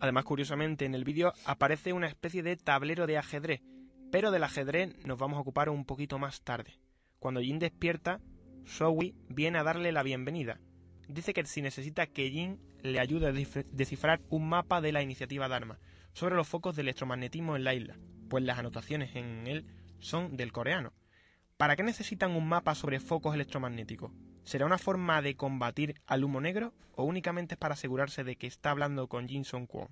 Además, 0.00 0.24
curiosamente, 0.24 0.86
en 0.86 0.94
el 0.94 1.04
vídeo 1.04 1.34
aparece 1.44 1.92
una 1.92 2.06
especie 2.06 2.42
de 2.42 2.56
tablero 2.56 3.06
de 3.06 3.18
ajedrez, 3.18 3.60
pero 4.10 4.30
del 4.30 4.44
ajedrez 4.44 5.04
nos 5.04 5.18
vamos 5.18 5.36
a 5.36 5.42
ocupar 5.42 5.68
un 5.68 5.84
poquito 5.84 6.18
más 6.18 6.40
tarde. 6.40 6.80
Cuando 7.18 7.42
Jin 7.42 7.58
despierta, 7.58 8.22
Zoe 8.66 9.14
viene 9.28 9.58
a 9.58 9.64
darle 9.64 9.92
la 9.92 10.02
bienvenida. 10.02 10.62
Dice 11.08 11.34
que 11.34 11.44
si 11.44 11.60
necesita 11.60 12.06
que 12.06 12.30
Jin 12.30 12.58
le 12.80 13.00
ayude 13.00 13.26
a 13.26 13.32
descifrar 13.32 14.22
un 14.30 14.48
mapa 14.48 14.80
de 14.80 14.92
la 14.92 15.02
iniciativa 15.02 15.46
Dharma 15.46 15.78
sobre 16.14 16.36
los 16.36 16.48
focos 16.48 16.74
de 16.74 16.80
electromagnetismo 16.80 17.54
en 17.54 17.64
la 17.64 17.74
isla, 17.74 17.98
pues 18.28 18.44
las 18.44 18.58
anotaciones 18.58 19.16
en 19.16 19.46
él 19.46 19.66
son 19.98 20.36
del 20.36 20.52
coreano. 20.52 20.92
¿Para 21.56 21.74
qué 21.74 21.82
necesitan 21.82 22.36
un 22.36 22.48
mapa 22.48 22.74
sobre 22.74 23.00
focos 23.00 23.34
electromagnéticos? 23.34 24.12
¿Será 24.44 24.64
una 24.64 24.78
forma 24.78 25.20
de 25.22 25.36
combatir 25.36 26.00
al 26.06 26.24
humo 26.24 26.40
negro 26.40 26.72
o 26.94 27.04
únicamente 27.04 27.54
es 27.54 27.58
para 27.58 27.74
asegurarse 27.74 28.24
de 28.24 28.36
que 28.36 28.46
está 28.46 28.70
hablando 28.70 29.08
con 29.08 29.28
Jin 29.28 29.44
Song 29.44 29.66
Kwon? 29.66 29.88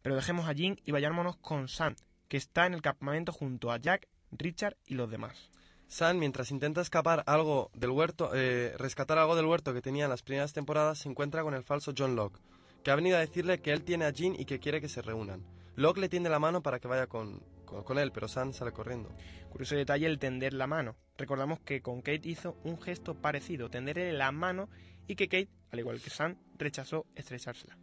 Pero 0.00 0.14
dejemos 0.14 0.48
a 0.48 0.54
Jin 0.54 0.80
y 0.84 0.92
vayámonos 0.92 1.36
con 1.36 1.68
Sam, 1.68 1.96
que 2.28 2.36
está 2.36 2.66
en 2.66 2.74
el 2.74 2.82
campamento 2.82 3.32
junto 3.32 3.72
a 3.72 3.78
Jack, 3.78 4.08
Richard 4.30 4.76
y 4.86 4.94
los 4.94 5.10
demás. 5.10 5.50
Sam, 5.88 6.18
mientras 6.18 6.52
intenta 6.52 6.80
escapar 6.80 7.24
algo 7.26 7.70
del 7.74 7.90
huerto, 7.90 8.30
eh, 8.32 8.72
rescatar 8.78 9.18
algo 9.18 9.34
del 9.34 9.46
huerto 9.46 9.74
que 9.74 9.82
tenía 9.82 10.04
en 10.04 10.10
las 10.10 10.22
primeras 10.22 10.52
temporadas, 10.52 11.00
se 11.00 11.08
encuentra 11.08 11.42
con 11.42 11.52
el 11.52 11.64
falso 11.64 11.92
John 11.96 12.14
Locke, 12.14 12.38
que 12.84 12.92
ha 12.92 12.94
venido 12.94 13.16
a 13.16 13.20
decirle 13.20 13.60
que 13.60 13.72
él 13.72 13.82
tiene 13.82 14.04
a 14.04 14.12
Jin 14.12 14.36
y 14.38 14.44
que 14.44 14.60
quiere 14.60 14.80
que 14.80 14.88
se 14.88 15.02
reúnan. 15.02 15.44
Locke 15.80 16.00
le 16.00 16.10
tiende 16.10 16.28
la 16.28 16.38
mano 16.38 16.62
para 16.62 16.78
que 16.78 16.88
vaya 16.88 17.06
con, 17.06 17.40
con, 17.64 17.84
con 17.84 17.98
él, 17.98 18.12
pero 18.12 18.28
Sam 18.28 18.52
sale 18.52 18.70
corriendo. 18.70 19.16
Curioso 19.48 19.76
detalle 19.76 20.04
el 20.04 20.18
tender 20.18 20.52
la 20.52 20.66
mano. 20.66 20.94
Recordamos 21.16 21.58
que 21.60 21.80
con 21.80 22.02
Kate 22.02 22.28
hizo 22.28 22.58
un 22.64 22.78
gesto 22.78 23.14
parecido, 23.14 23.70
tenderle 23.70 24.12
la 24.12 24.30
mano, 24.30 24.68
y 25.06 25.14
que 25.16 25.28
Kate, 25.28 25.48
al 25.70 25.78
igual 25.78 26.02
que 26.02 26.10
Sam, 26.10 26.36
rechazó 26.58 27.06
estrechársela. 27.14 27.78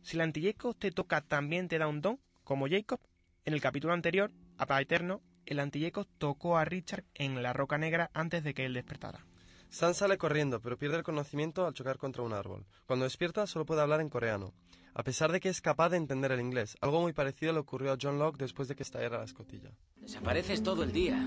Si 0.00 0.16
el 0.16 0.22
anti-Jacob 0.22 0.74
te 0.78 0.92
toca 0.92 1.20
también 1.20 1.68
te 1.68 1.76
da 1.76 1.88
un 1.88 2.00
don, 2.00 2.18
como 2.42 2.66
Jacob, 2.66 3.00
en 3.44 3.52
el 3.52 3.60
capítulo 3.60 3.92
anterior, 3.92 4.32
a 4.56 4.80
Eterno, 4.80 5.20
el 5.44 5.60
anti-Jacob 5.60 6.08
tocó 6.16 6.56
a 6.56 6.64
Richard 6.64 7.04
en 7.12 7.42
la 7.42 7.52
roca 7.52 7.76
negra 7.76 8.10
antes 8.14 8.44
de 8.44 8.54
que 8.54 8.64
él 8.64 8.72
despertara. 8.72 9.26
Sam 9.68 9.92
sale 9.92 10.16
corriendo, 10.16 10.62
pero 10.62 10.78
pierde 10.78 10.96
el 10.96 11.02
conocimiento 11.02 11.66
al 11.66 11.74
chocar 11.74 11.98
contra 11.98 12.22
un 12.22 12.32
árbol. 12.32 12.64
Cuando 12.86 13.04
despierta 13.04 13.46
solo 13.46 13.66
puede 13.66 13.82
hablar 13.82 14.00
en 14.00 14.08
coreano, 14.08 14.54
a 14.94 15.02
pesar 15.02 15.32
de 15.32 15.40
que 15.40 15.48
es 15.48 15.60
capaz 15.60 15.90
de 15.90 15.96
entender 15.96 16.32
el 16.32 16.40
inglés. 16.40 16.76
Algo 16.80 17.00
muy 17.00 17.12
parecido 17.12 17.52
le 17.52 17.60
ocurrió 17.60 17.92
a 17.92 17.98
John 18.00 18.18
Locke 18.18 18.38
después 18.38 18.68
de 18.68 18.76
que 18.76 18.82
estallara 18.82 19.18
la 19.18 19.24
escotilla. 19.24 19.70
Desapareces 20.00 20.62
todo 20.62 20.82
el 20.82 20.92
día, 20.92 21.24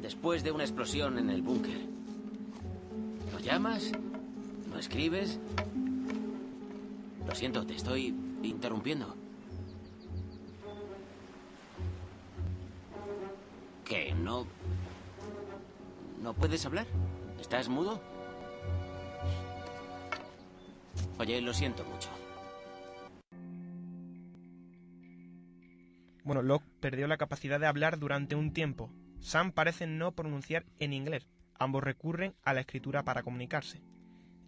después 0.00 0.44
de 0.44 0.52
una 0.52 0.64
explosión 0.64 1.18
en 1.18 1.30
el 1.30 1.42
búnker. 1.42 1.80
¿No 3.32 3.38
llamas? 3.38 3.92
¿No 4.68 4.78
escribes? 4.78 5.38
Lo 7.26 7.34
siento, 7.34 7.66
te 7.66 7.74
estoy 7.74 8.14
interrumpiendo. 8.42 9.14
¿Qué? 13.84 14.14
¿No... 14.14 14.46
¿No 16.22 16.34
puedes 16.34 16.64
hablar? 16.66 16.86
¿Estás 17.40 17.68
mudo? 17.68 18.00
Oye, 21.18 21.40
lo 21.40 21.52
siento 21.52 21.84
mucho. 21.84 22.08
Bueno, 26.30 26.42
Locke 26.42 26.64
perdió 26.78 27.08
la 27.08 27.16
capacidad 27.16 27.58
de 27.58 27.66
hablar 27.66 27.98
durante 27.98 28.36
un 28.36 28.52
tiempo. 28.52 28.88
Sam 29.18 29.50
parece 29.50 29.88
no 29.88 30.12
pronunciar 30.12 30.64
en 30.78 30.92
inglés. 30.92 31.26
Ambos 31.58 31.82
recurren 31.82 32.36
a 32.44 32.54
la 32.54 32.60
escritura 32.60 33.02
para 33.02 33.24
comunicarse. 33.24 33.82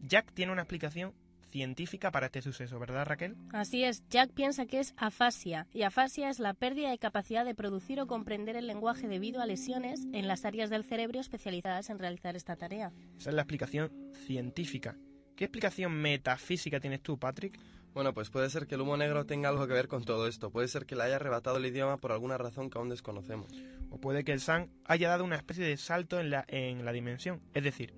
Jack 0.01 0.33
tiene 0.33 0.53
una 0.53 0.63
explicación 0.63 1.13
científica 1.51 2.13
para 2.13 2.27
este 2.27 2.41
suceso, 2.41 2.79
¿verdad 2.79 3.05
Raquel? 3.07 3.35
Así 3.53 3.83
es, 3.83 4.05
Jack 4.11 4.31
piensa 4.31 4.67
que 4.67 4.79
es 4.79 4.95
afasia, 4.97 5.67
y 5.73 5.83
afasia 5.83 6.29
es 6.29 6.39
la 6.39 6.55
pérdida 6.55 6.89
de 6.89 6.99
capacidad 6.99 7.45
de 7.45 7.57
producir 7.57 8.01
o 8.01 8.07
comprender 8.07 8.55
el 8.55 8.69
lenguaje 8.69 9.09
debido 9.09 9.43
a 9.43 9.47
lesiones 9.47 10.07
en 10.13 10.29
las 10.29 10.45
áreas 10.45 10.71
del 10.71 10.85
cerebro 10.85 11.19
especializadas 11.19 11.91
en 11.91 11.99
realizar 11.99 12.37
esta 12.37 12.55
tarea. 12.55 12.93
Esa 13.19 13.31
es 13.31 13.35
la 13.35 13.43
explicación 13.43 13.91
científica. 14.25 14.97
¿Qué 15.35 15.47
explicación 15.47 15.95
metafísica 15.95 16.79
tienes 16.79 17.03
tú, 17.03 17.19
Patrick? 17.19 17.59
Bueno, 17.95 18.15
pues 18.15 18.31
puede 18.31 18.49
ser 18.49 18.67
que 18.67 18.77
el 18.77 18.81
humo 18.81 18.97
negro 18.97 19.27
tenga 19.27 19.51
algo 19.51 19.67
que 19.67 19.75
ver 19.75 19.89
con 19.89 20.05
todo 20.05 20.27
esto. 20.27 20.51
Puede 20.51 20.69
ser 20.69 20.87
que 20.87 20.97
le 20.97 21.03
haya 21.03 21.17
arrebatado 21.17 21.59
el 21.59 21.67
idioma 21.67 21.99
por 21.99 22.13
alguna 22.13 22.39
razón 22.39 22.71
que 22.71 22.79
aún 22.79 22.89
desconocemos. 22.89 23.53
O 23.91 23.99
puede 23.99 24.25
que 24.25 24.33
el 24.33 24.41
Sam 24.41 24.69
haya 24.85 25.11
dado 25.11 25.25
una 25.25 25.37
especie 25.37 25.65
de 25.65 25.77
salto 25.77 26.19
en 26.19 26.31
la, 26.31 26.45
en 26.49 26.85
la 26.85 26.93
dimensión. 26.93 27.43
Es 27.53 27.63
decir, 27.63 27.95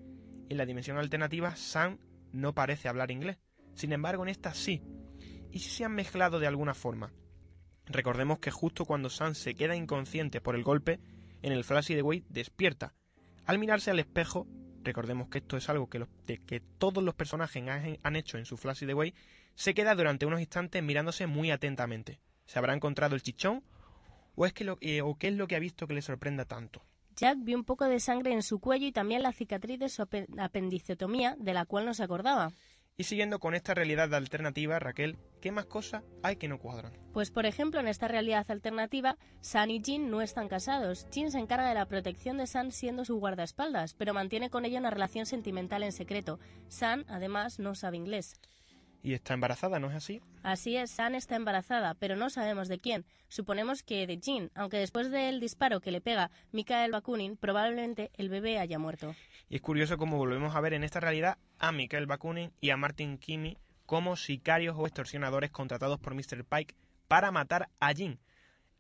en 0.49 0.57
la 0.57 0.67
dimensión 0.67 0.99
alternativa, 0.99 1.55
Sam 1.55 1.99
no 2.33 2.55
parece 2.55 2.89
hablar 2.89 3.13
inglés. 3.13 3.39
Sin 3.75 3.93
embargo, 3.93 4.25
en 4.25 4.31
esta 4.31 4.53
sí. 4.53 4.83
¿Y 5.53 5.61
si 5.61 5.71
se 5.71 5.85
han 5.85 5.95
mezclado 5.95 6.41
de 6.41 6.49
alguna 6.49 6.75
forma? 6.75 7.13
Recordemos 7.87 8.39
que 8.39 8.51
justo 8.51 8.85
cuando 8.85 9.11
Sam 9.11 9.35
se 9.35 9.55
queda 9.55 9.77
inconsciente 9.77 10.41
por 10.41 10.57
el 10.57 10.65
golpe, 10.65 11.01
en 11.43 11.53
el 11.53 11.65
flash 11.65 11.89
de 11.89 12.03
Wade 12.03 12.25
despierta. 12.29 12.95
Al 13.45 13.59
mirarse 13.59 13.91
al 13.91 13.99
espejo, 13.99 14.47
recordemos 14.83 15.29
que 15.29 15.39
esto 15.39 15.57
es 15.57 15.69
algo 15.69 15.89
que, 15.89 16.07
que 16.47 16.61
todos 16.79 17.05
los 17.05 17.15
personajes 17.15 17.63
han, 18.03 18.17
hecho 18.17 18.39
en 18.39 18.47
su 18.47 18.57
flash 18.57 18.85
de 18.85 18.95
Wade, 18.95 19.15
se 19.55 19.75
queda 19.75 19.95
durante 19.95 20.27
unos 20.27 20.41
instantes 20.41 20.83
mirándose 20.83 21.27
muy 21.27 21.51
atentamente. 21.51 22.21
¿Se 22.47 22.59
habrá 22.59 22.75
encontrado 22.75 23.15
el 23.15 23.23
chichón? 23.23 23.63
¿O, 24.35 24.47
es 24.47 24.53
que 24.53 24.65
lo, 24.65 24.79
eh, 24.81 25.03
¿O 25.03 25.17
qué 25.17 25.29
es 25.29 25.35
lo 25.35 25.47
que 25.47 25.57
ha 25.57 25.61
visto 25.61 25.87
que 25.87 25.95
le 25.95 26.03
sorprenda 26.03 26.45
tanto? 26.45 26.83
Jack 27.17 27.39
vio 27.43 27.57
un 27.57 27.65
poco 27.65 27.85
de 27.85 28.01
sangre 28.01 28.33
en 28.33 28.43
su 28.43 28.59
cuello 28.59 28.87
y 28.87 28.93
también 28.93 29.23
la 29.23 29.33
cicatriz 29.33 29.79
de 29.79 29.89
su 29.89 30.03
apendicectomía, 30.03 31.37
de 31.39 31.55
la 31.55 31.65
cual 31.65 31.87
no 31.87 31.95
se 31.95 32.03
acordaba. 32.03 32.53
Y 32.97 33.05
siguiendo 33.05 33.41
con 33.41 33.55
esta 33.55 33.75
realidad 33.75 34.13
alternativa, 34.15 34.79
Raquel, 34.79 35.19
¿qué 35.41 35.51
más 35.51 35.67
cosas 35.67 36.05
hay 36.23 36.37
que 36.37 36.47
no 36.47 36.59
cuadran? 36.59 36.93
Pues 37.13 37.33
por 37.33 37.45
ejemplo, 37.45 37.81
en 37.81 37.89
esta 37.89 38.07
realidad 38.07 38.49
alternativa, 38.49 39.17
San 39.41 39.71
y 39.71 39.83
Jin 39.83 40.11
no 40.11 40.23
están 40.23 40.49
casados. 40.49 41.09
Jin 41.13 41.33
se 41.33 41.39
encarga 41.39 41.69
de 41.69 41.75
la 41.75 41.87
protección 41.87 42.39
de 42.39 42.47
San 42.47 42.71
siendo 42.71 43.05
su 43.05 43.17
guardaespaldas, 43.17 43.95
pero 43.95 44.15
mantiene 44.15 44.49
con 44.49 44.65
ella 44.65 44.79
una 44.79 44.91
relación 44.91 45.27
sentimental 45.27 45.83
en 45.83 45.91
secreto. 45.91 46.39
San, 46.69 47.05
además, 47.09 47.59
no 47.59 47.75
sabe 47.75 47.97
inglés. 47.97 48.41
Y 49.05 49.13
está 49.13 49.35
embarazada, 49.35 49.79
¿no 49.79 49.91
es 49.91 49.97
así? 49.97 50.23
Así 50.43 50.79
es, 50.79 50.91
San 50.91 51.15
está 51.15 51.37
embarazada, 51.37 51.93
pero 51.93 52.17
no 52.17 52.31
sabemos 52.31 52.69
de 52.69 52.79
quién. 52.79 53.05
Suponemos 53.29 53.83
que 53.83 54.07
de 54.07 54.17
Jean, 54.17 54.51
aunque 54.55 54.79
después 54.79 55.11
del 55.11 55.41
disparo 55.41 55.83
que 55.83 55.91
le 55.91 56.01
pega 56.01 56.31
Mikael 56.53 56.91
Bakunin, 56.91 57.37
probablemente 57.37 58.11
el 58.15 58.31
bebé 58.31 58.59
haya 58.59 58.79
muerto. 58.79 59.15
Y 59.51 59.57
es 59.57 59.61
curioso 59.61 59.99
cómo 59.99 60.17
volvemos 60.17 60.57
a 60.57 60.61
ver 60.63 60.73
en 60.73 60.85
esta 60.85 61.01
realidad 61.01 61.37
a 61.59 61.71
Mikael 61.71 62.07
Bakunin 62.07 62.51
y 62.63 62.71
a 62.71 62.79
Martin 62.79 63.19
Kimi 63.19 63.59
como 63.85 64.17
sicarios 64.17 64.75
o 64.79 64.87
extorsionadores 64.87 65.51
contratados 65.51 66.01
por 66.01 66.15
Mr. 66.15 66.43
Pike 66.43 66.75
para 67.07 67.31
matar 67.31 67.69
a 67.81 67.93
Jean, 67.93 68.19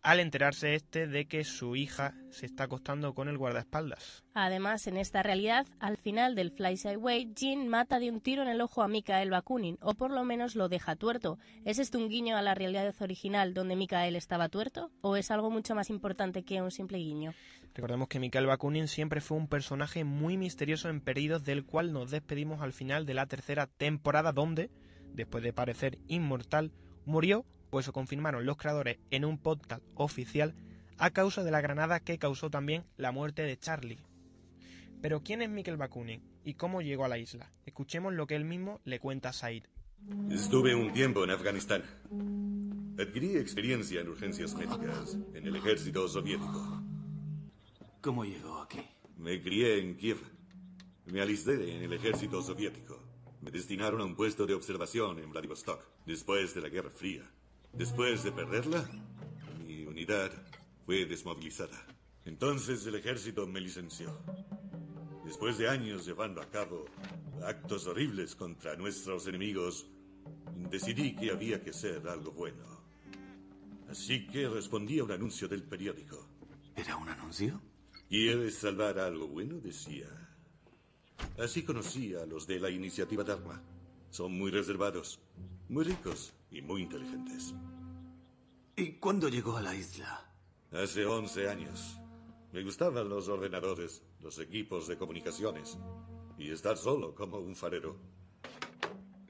al 0.05 0.21
enterarse 0.21 0.75
este 0.75 1.07
de 1.07 1.25
que 1.25 1.45
su 1.45 1.77
hija 1.77 2.15
se 2.29 2.45
está 2.45 2.65
acostando 2.65 3.15
con 3.15 3.29
el 3.29 3.39
guardaespaldas. 3.39 4.23
Además, 4.35 4.87
en 4.87 4.99
esta 4.99 5.23
realidad, 5.23 5.67
al 5.81 5.97
final 5.97 6.35
del 6.35 6.51
Fly 6.51 6.77
Sideway, 6.77 7.33
Jean 7.35 7.69
mata 7.69 7.99
de 7.99 8.11
un 8.11 8.21
tiro 8.21 8.43
en 8.43 8.49
el 8.49 8.61
ojo 8.61 8.83
a 8.83 8.89
Mikael 8.89 9.31
Bakunin, 9.31 9.79
o 9.81 9.95
por 9.95 10.11
lo 10.11 10.23
menos 10.25 10.57
lo 10.57 10.69
deja 10.69 10.95
tuerto. 10.95 11.39
¿Es 11.65 11.79
esto 11.79 11.97
un 11.97 12.11
guiño 12.11 12.37
a 12.37 12.43
la 12.43 12.55
realidad 12.55 12.95
original 13.01 13.55
donde 13.55 13.77
Mikael 13.77 14.15
estaba 14.15 14.51
tuerto? 14.51 14.91
¿O 15.01 15.17
es 15.17 15.31
algo 15.31 15.51
mucho 15.51 15.75
más 15.75 15.89
importante 15.89 16.45
que 16.45 16.61
un 16.61 16.71
simple 16.71 16.99
guiño? 16.99 17.33
Recordemos 17.75 18.09
que 18.09 18.21
Mikael 18.21 18.47
Bakunin 18.47 18.89
siempre 18.89 19.23
fue 19.23 19.39
un 19.39 19.49
personaje 19.49 20.05
muy 20.05 20.37
misterioso 20.37 20.91
en 20.91 21.01
Perdidos, 21.01 21.45
del 21.45 21.65
cual 21.65 21.95
nos 21.95 22.11
despedimos 22.11 22.61
al 22.61 22.75
final 22.75 23.07
de 23.07 23.15
la 23.15 23.25
tercera 23.25 23.69
temporada, 23.69 24.33
donde, 24.33 24.71
después 25.15 25.43
de 25.43 25.55
parecer 25.55 25.99
inmortal, 26.09 26.73
murió 27.07 27.47
pues 27.75 27.89
lo 27.89 27.93
confirmaron 27.93 28.47
los 28.47 28.57
creadores 28.57 28.99
en 29.11 29.25
un 29.25 29.37
podcast 29.37 29.83
oficial 29.97 30.55
a 30.97 31.11
causa 31.11 31.43
de 31.43 31.51
la 31.51 31.61
granada 31.61 31.99
que 31.99 32.21
causó 32.21 32.49
también 32.49 32.85
la 32.97 33.11
muerte 33.11 33.43
de 33.43 33.59
Charlie. 33.59 33.99
Pero 35.03 35.25
¿quién 35.25 35.43
es 35.43 35.51
Mikkel 35.51 35.77
Bakunin 35.77 36.23
y 36.45 36.55
cómo 36.55 36.83
llegó 36.83 37.05
a 37.05 37.09
la 37.09 37.19
isla? 37.19 37.51
Escuchemos 37.67 38.13
lo 38.13 38.29
que 38.29 38.37
él 38.37 38.45
mismo 38.45 38.81
le 38.85 39.01
cuenta 39.01 39.31
a 39.31 39.33
Said. 39.33 39.65
Estuve 40.31 40.77
un 40.77 40.93
tiempo 40.93 41.25
en 41.25 41.31
Afganistán. 41.31 41.83
Adquirí 42.97 43.39
experiencia 43.39 44.03
en 44.03 44.09
urgencias 44.09 44.55
médicas 44.55 45.19
en 45.35 45.45
el 45.45 45.57
ejército 45.57 46.07
soviético. 46.07 46.81
¿Cómo 48.01 48.25
llegó 48.25 48.63
aquí? 48.63 48.83
Me 49.19 49.43
crié 49.43 49.81
en 49.81 49.97
Kiev. 49.97 50.19
Me 51.07 51.21
alisté 51.21 51.77
en 51.77 51.83
el 51.83 51.93
ejército 51.93 52.41
soviético. 52.41 53.03
Me 53.41 53.51
destinaron 53.51 54.01
a 54.01 54.05
un 54.05 54.15
puesto 54.15 54.47
de 54.47 54.55
observación 54.55 55.19
en 55.19 55.33
Vladivostok, 55.33 55.85
después 56.07 56.55
de 56.55 56.61
la 56.61 56.69
Guerra 56.69 56.91
Fría. 56.91 57.29
Después 57.77 58.23
de 58.23 58.31
perderla, 58.31 58.89
mi 59.67 59.85
unidad 59.85 60.31
fue 60.87 61.07
desmovilizada. 61.07 61.85
Entonces 62.25 62.87
el 62.87 62.95
ejército 62.95 63.47
me 63.49 63.61
licenció. 63.61 64.17
Después 65.25 65.59
de 65.59 65.69
años 65.69 66.07
llevando 66.07 66.41
a 66.41 66.49
cabo 66.49 66.85
actos 67.43 67.87
horribles 67.89 68.37
contra 68.37 68.77
nuestros 68.77 69.27
enemigos, 69.27 69.87
decidí 70.71 71.17
que 71.17 71.33
había 71.33 71.63
que 71.63 71.71
hacer 71.71 72.07
algo 72.07 72.31
bueno. 72.31 72.65
Así 73.89 74.27
que 74.29 74.49
respondí 74.49 75.01
a 75.01 75.05
un 75.05 75.13
anuncio 75.13 75.49
del 75.49 75.65
periódico. 75.65 76.29
¿Era 76.77 76.97
un 76.97 77.09
anuncio? 77.09 77.61
¿Quieres 78.09 78.57
salvar 78.57 79.01
algo 79.01 79.27
bueno? 79.27 79.59
decía. 79.59 80.07
Así 81.39 81.65
conocí 81.65 82.15
a 82.15 82.25
los 82.25 82.47
de 82.47 82.61
la 82.61 82.71
iniciativa 82.71 83.25
Dharma. 83.25 83.61
Son 84.11 84.31
muy 84.33 84.53
reservados, 84.53 85.21
muy 85.75 85.83
ricos 85.83 86.33
y 86.53 86.63
muy 86.63 86.83
inteligentes. 86.83 87.53
¿Y 88.77 88.93
cuándo 88.93 89.29
llegó 89.29 89.57
a 89.57 89.61
la 89.61 89.75
isla? 89.75 90.25
Hace 90.71 91.05
11 91.05 91.49
años. 91.49 91.99
Me 92.53 92.63
gustaban 92.63 93.09
los 93.09 93.27
ordenadores, 93.27 94.01
los 94.21 94.39
equipos 94.39 94.87
de 94.87 94.97
comunicaciones 94.97 95.77
y 96.39 96.53
estar 96.53 96.77
solo 96.77 97.13
como 97.13 97.39
un 97.39 97.57
farero. 97.57 97.97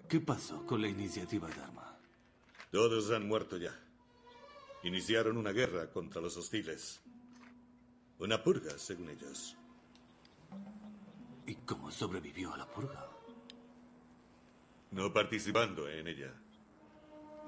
¿Qué 0.07 0.21
pasó 0.21 0.67
con 0.67 0.83
la 0.83 0.89
iniciativa 0.89 1.49
Dharma? 1.49 1.99
Todos 2.71 3.11
han 3.11 3.27
muerto 3.27 3.57
ya. 3.57 3.75
Iniciaron 4.83 5.39
una 5.39 5.53
guerra 5.53 5.91
contra 5.91 6.21
los 6.21 6.37
hostiles. 6.37 7.01
Una 8.19 8.43
purga, 8.43 8.77
según 8.77 9.09
ellos. 9.09 9.57
¿Y 11.47 11.55
cómo 11.55 11.91
sobrevivió 11.91 12.53
a 12.53 12.59
la 12.59 12.71
purga? 12.71 13.14
No 14.95 15.13
participando 15.13 15.89
en 15.91 16.07
ella. 16.07 16.33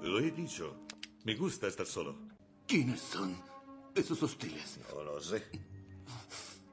Lo 0.01 0.19
he 0.19 0.31
dicho. 0.31 0.85
Me 1.23 1.33
gusta 1.35 1.67
estar 1.67 1.85
solo. 1.85 2.17
¿Quiénes 2.67 2.99
son 2.99 3.41
esos 3.95 4.21
hostiles? 4.21 4.81
No 4.93 5.01
lo 5.01 5.21
sé. 5.21 5.43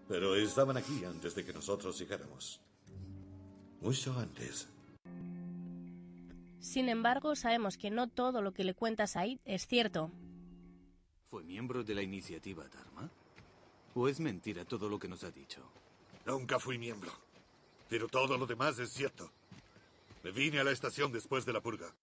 Pero 0.08 0.34
estaban 0.34 0.76
aquí 0.76 1.04
antes 1.04 1.36
de 1.36 1.44
que 1.44 1.52
nosotros 1.52 1.96
llegáramos. 1.96 2.60
Mucho 3.80 4.18
antes. 4.18 4.68
Sin 6.58 6.88
embargo, 6.88 7.36
sabemos 7.36 7.78
que 7.78 7.90
no 7.90 8.08
todo 8.08 8.42
lo 8.42 8.52
que 8.52 8.64
le 8.64 8.74
cuenta 8.74 9.06
Said 9.06 9.38
es 9.44 9.68
cierto. 9.68 10.10
¿Fue 11.30 11.44
miembro 11.44 11.84
de 11.84 11.94
la 11.94 12.02
iniciativa 12.02 12.64
Dharma? 12.66 13.08
¿O 13.94 14.08
es 14.08 14.18
mentira 14.18 14.64
todo 14.64 14.88
lo 14.88 14.98
que 14.98 15.06
nos 15.06 15.22
ha 15.22 15.30
dicho? 15.30 15.62
Nunca 16.26 16.58
fui 16.58 16.78
miembro. 16.78 17.12
Pero 17.88 18.08
todo 18.08 18.36
lo 18.36 18.46
demás 18.46 18.76
es 18.80 18.90
cierto. 18.90 19.30
Me 20.24 20.32
vine 20.32 20.58
a 20.58 20.64
la 20.64 20.70
estación 20.70 21.12
después 21.12 21.44
de 21.44 21.52
la 21.52 21.60
purga. 21.60 21.94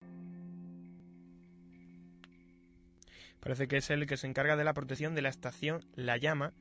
Parece 3.39 3.67
que 3.67 3.77
es 3.77 3.89
el 3.89 4.05
que 4.05 4.15
se 4.15 4.27
encarga 4.27 4.55
de 4.55 4.63
la 4.63 4.75
protección 4.75 5.15
de 5.15 5.23
la 5.23 5.29
estación 5.29 5.83
La 5.95 6.17
Llama, 6.17 6.53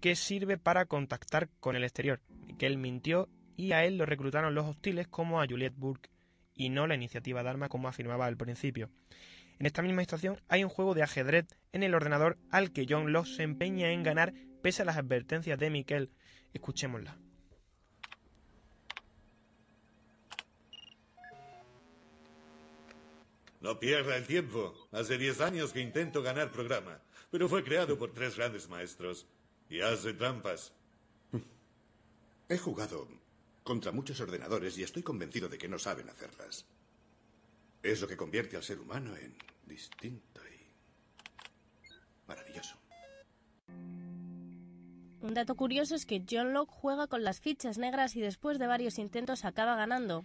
que 0.00 0.14
sirve 0.14 0.58
para 0.58 0.86
contactar 0.86 1.48
con 1.58 1.74
el 1.74 1.82
exterior. 1.82 2.20
Que 2.56 2.66
él 2.66 2.78
mintió 2.78 3.28
y 3.56 3.72
a 3.72 3.84
él 3.84 3.98
lo 3.98 4.06
reclutaron 4.06 4.54
los 4.54 4.64
hostiles 4.64 5.08
como 5.08 5.42
a 5.42 5.46
Juliette 5.48 5.76
Burke 5.76 6.10
y 6.54 6.68
no 6.68 6.86
la 6.86 6.94
iniciativa 6.94 7.42
Dharma 7.42 7.68
como 7.68 7.88
afirmaba 7.88 8.26
al 8.26 8.36
principio. 8.36 8.88
En 9.58 9.66
esta 9.66 9.82
misma 9.82 10.02
estación 10.02 10.40
hay 10.48 10.62
un 10.62 10.70
juego 10.70 10.94
de 10.94 11.02
ajedrez 11.02 11.46
en 11.72 11.82
el 11.82 11.94
ordenador 11.94 12.38
al 12.52 12.72
que 12.72 12.86
John 12.88 13.12
Locke 13.12 13.28
se 13.28 13.42
empeña 13.42 13.90
en 13.90 14.04
ganar 14.04 14.34
pese 14.62 14.82
a 14.82 14.84
las 14.84 14.98
advertencias 14.98 15.58
de 15.58 15.70
Miquel. 15.70 16.10
Escuchémosla. 16.52 17.18
No 23.62 23.78
pierda 23.78 24.16
el 24.16 24.26
tiempo. 24.26 24.74
Hace 24.90 25.16
diez 25.18 25.40
años 25.40 25.72
que 25.72 25.80
intento 25.80 26.20
ganar 26.20 26.50
programa, 26.50 27.00
pero 27.30 27.48
fue 27.48 27.62
creado 27.62 27.96
por 27.96 28.12
tres 28.12 28.36
grandes 28.36 28.68
maestros 28.68 29.26
y 29.70 29.80
hace 29.80 30.14
trampas. 30.14 30.72
He 32.48 32.58
jugado 32.58 33.08
contra 33.62 33.92
muchos 33.92 34.20
ordenadores 34.20 34.76
y 34.78 34.82
estoy 34.82 35.04
convencido 35.04 35.48
de 35.48 35.58
que 35.58 35.68
no 35.68 35.78
saben 35.78 36.10
hacerlas. 36.10 36.66
Es 37.84 38.00
lo 38.00 38.08
que 38.08 38.16
convierte 38.16 38.56
al 38.56 38.64
ser 38.64 38.80
humano 38.80 39.16
en 39.16 39.36
distinto 39.64 40.40
y 40.44 40.66
maravilloso. 42.26 42.76
Un 45.20 45.34
dato 45.34 45.54
curioso 45.54 45.94
es 45.94 46.04
que 46.04 46.24
John 46.28 46.52
Locke 46.52 46.72
juega 46.72 47.06
con 47.06 47.22
las 47.22 47.40
fichas 47.40 47.78
negras 47.78 48.16
y 48.16 48.20
después 48.20 48.58
de 48.58 48.66
varios 48.66 48.98
intentos 48.98 49.44
acaba 49.44 49.76
ganando. 49.76 50.24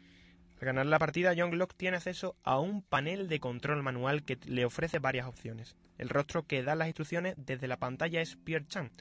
Al 0.59 0.65
ganar 0.65 0.87
la 0.87 0.97
partida, 0.97 1.33
John 1.37 1.55
Locke 1.57 1.75
tiene 1.77 1.97
acceso 1.97 2.35
a 2.43 2.59
un 2.59 2.81
panel 2.81 3.29
de 3.29 3.39
control 3.39 3.83
manual 3.83 4.23
que 4.23 4.39
le 4.45 4.65
ofrece 4.65 4.97
varias 4.97 5.27
opciones. 5.27 5.75
El 5.97 6.09
rostro 6.09 6.47
que 6.47 6.63
da 6.63 6.75
las 6.75 6.87
instrucciones 6.87 7.35
desde 7.37 7.67
la 7.67 7.77
pantalla 7.77 8.21
es 8.21 8.37
Pierre 8.37 8.65
Chan, 8.67 8.91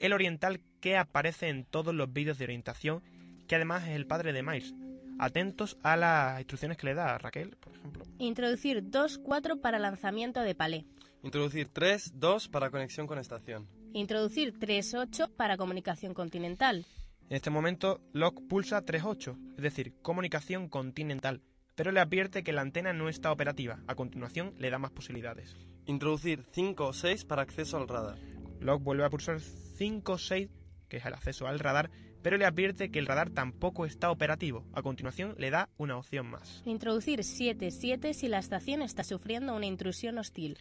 el 0.00 0.12
oriental 0.12 0.60
que 0.80 0.96
aparece 0.96 1.48
en 1.48 1.64
todos 1.64 1.94
los 1.94 2.12
vídeos 2.12 2.38
de 2.38 2.44
orientación, 2.44 3.02
que 3.46 3.56
además 3.56 3.84
es 3.84 3.96
el 3.96 4.06
padre 4.06 4.32
de 4.32 4.42
Miles. 4.42 4.74
Atentos 5.18 5.78
a 5.82 5.96
las 5.96 6.38
instrucciones 6.38 6.76
que 6.76 6.86
le 6.86 6.94
da 6.94 7.18
Raquel, 7.18 7.56
por 7.56 7.74
ejemplo. 7.74 8.04
Introducir 8.18 8.84
2-4 8.84 9.60
para 9.60 9.78
lanzamiento 9.78 10.40
de 10.42 10.54
palé. 10.54 10.84
Introducir 11.22 11.68
3-2 11.72 12.50
para 12.50 12.70
conexión 12.70 13.06
con 13.06 13.18
estación. 13.18 13.66
Introducir 13.92 14.52
3-8 14.58 15.34
para 15.34 15.56
comunicación 15.56 16.14
continental. 16.14 16.86
En 17.30 17.36
este 17.36 17.50
momento, 17.50 18.00
Locke 18.14 18.40
pulsa 18.48 18.86
3.8, 18.86 19.56
es 19.58 19.62
decir, 19.62 19.92
comunicación 20.00 20.70
continental, 20.70 21.42
pero 21.74 21.92
le 21.92 22.00
advierte 22.00 22.42
que 22.42 22.54
la 22.54 22.62
antena 22.62 22.94
no 22.94 23.10
está 23.10 23.30
operativa. 23.30 23.80
A 23.86 23.94
continuación, 23.94 24.54
le 24.56 24.70
da 24.70 24.78
más 24.78 24.92
posibilidades. 24.92 25.54
Introducir 25.84 26.46
5 26.52 26.86
o 26.86 26.92
6 26.94 27.26
para 27.26 27.42
acceso 27.42 27.76
al 27.76 27.86
radar. 27.86 28.18
Locke 28.60 28.82
vuelve 28.82 29.04
a 29.04 29.10
pulsar 29.10 29.40
5.6, 29.40 30.48
que 30.88 30.96
es 30.96 31.04
el 31.04 31.12
acceso 31.12 31.46
al 31.46 31.58
radar, 31.58 31.90
pero 32.22 32.38
le 32.38 32.46
advierte 32.46 32.90
que 32.90 32.98
el 32.98 33.06
radar 33.06 33.28
tampoco 33.28 33.84
está 33.84 34.10
operativo. 34.10 34.64
A 34.72 34.80
continuación, 34.80 35.34
le 35.36 35.50
da 35.50 35.68
una 35.76 35.98
opción 35.98 36.30
más. 36.30 36.62
Introducir 36.64 37.20
7-7 37.20 38.14
si 38.14 38.28
la 38.28 38.38
estación 38.38 38.80
está 38.80 39.04
sufriendo 39.04 39.54
una 39.54 39.66
intrusión 39.66 40.16
hostil. 40.16 40.56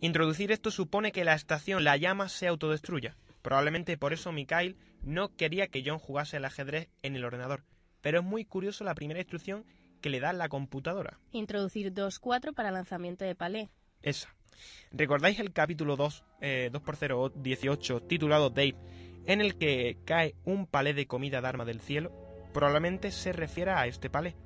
Introducir 0.00 0.50
esto 0.50 0.72
supone 0.72 1.12
que 1.12 1.24
la 1.24 1.34
estación 1.34 1.84
La 1.84 1.96
Llama 1.96 2.28
se 2.28 2.48
autodestruya. 2.48 3.16
Probablemente 3.42 3.96
por 3.96 4.12
eso 4.12 4.32
Mikhail 4.32 4.76
no 5.02 5.34
quería 5.34 5.68
que 5.68 5.82
John 5.84 5.98
jugase 5.98 6.36
al 6.36 6.44
ajedrez 6.44 6.88
en 7.02 7.16
el 7.16 7.24
ordenador, 7.24 7.64
pero 8.00 8.20
es 8.20 8.24
muy 8.24 8.44
curioso 8.44 8.84
la 8.84 8.94
primera 8.94 9.20
instrucción 9.20 9.64
que 10.00 10.10
le 10.10 10.20
da 10.20 10.32
la 10.32 10.48
computadora. 10.48 11.18
Introducir 11.32 11.92
2-4 11.92 12.54
para 12.54 12.70
lanzamiento 12.70 13.24
de 13.24 13.34
palé. 13.34 13.70
Esa. 14.02 14.34
¿Recordáis 14.90 15.38
el 15.40 15.52
capítulo 15.52 15.96
2, 15.96 16.24
eh, 16.40 16.70
2x0 16.72 17.32
18 17.34 18.02
titulado 18.02 18.50
Dave, 18.50 18.76
en 19.26 19.40
el 19.40 19.56
que 19.56 19.98
cae 20.04 20.34
un 20.44 20.66
palé 20.66 20.94
de 20.94 21.06
comida 21.06 21.40
de 21.40 21.48
arma 21.48 21.64
del 21.64 21.80
cielo? 21.80 22.12
Probablemente 22.52 23.10
se 23.10 23.32
refiera 23.32 23.80
a 23.80 23.86
este 23.86 24.10
palé. 24.10 24.36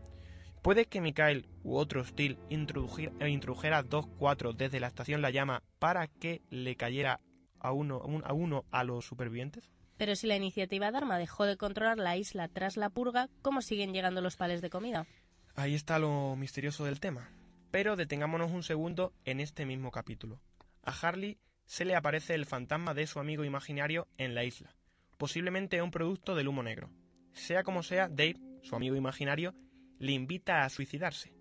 ¿Puede 0.63 0.87
que 0.87 1.01
Mikhail 1.01 1.47
u 1.63 1.77
otro 1.77 2.01
hostil 2.01 2.39
introdujera, 2.49 3.29
introdujera 3.29 3.85
2-4 3.85 4.55
desde 4.55 4.81
la 4.81 4.87
estación 4.87 5.21
La 5.21 5.31
Llama 5.31 5.63
para 5.79 6.07
que 6.07 6.43
le 6.51 6.77
cayera 6.77 7.21
a 7.65 7.73
uno, 7.73 8.03
a 8.25 8.33
uno 8.35 8.65
a 8.71 8.85
los 8.85 9.07
supervivientes? 9.07 9.71
Pero 9.97 10.15
si 10.17 10.27
la 10.27 10.37
iniciativa 10.37 10.91
Dharma 10.91 11.19
dejó 11.19 11.47
de 11.47 11.57
controlar 11.57 11.99
la 11.99 12.17
isla 12.17 12.49
tras 12.49 12.77
la 12.77 12.91
purga, 12.91 13.29
¿cómo 13.43 13.63
siguen 13.63 13.93
llegando 13.93 14.21
los 14.21 14.37
pales 14.37 14.61
de 14.61 14.71
comida? 14.71 15.07
Ahí 15.55 15.75
está 15.75 15.99
lo 15.99 16.37
misterioso 16.37 16.85
del 16.85 17.01
tema. 17.01 17.31
Pero 17.71 17.97
detengámonos 17.97 18.53
un 18.53 18.63
segundo 18.63 19.15
en 19.25 19.41
este 19.41 19.65
mismo 19.65 19.91
capítulo. 19.91 20.41
A 20.83 20.91
Harley 20.93 21.39
se 21.65 21.85
le 21.85 21.97
aparece 21.97 22.35
el 22.35 22.45
fantasma 22.45 22.93
de 22.93 23.07
su 23.07 23.19
amigo 23.19 23.45
imaginario 23.45 24.07
en 24.19 24.35
la 24.35 24.45
isla, 24.45 24.77
posiblemente 25.17 25.81
un 25.81 25.91
producto 25.91 26.35
del 26.35 26.49
humo 26.49 26.63
negro. 26.63 26.91
Sea 27.33 27.63
como 27.63 27.83
sea, 27.83 28.09
Dave, 28.09 28.37
su 28.63 28.77
amigo 28.77 28.97
imaginario, 28.97 29.55
le 29.99 30.13
invita 30.13 30.65
a 30.65 30.71
suicidarse. 30.71 31.33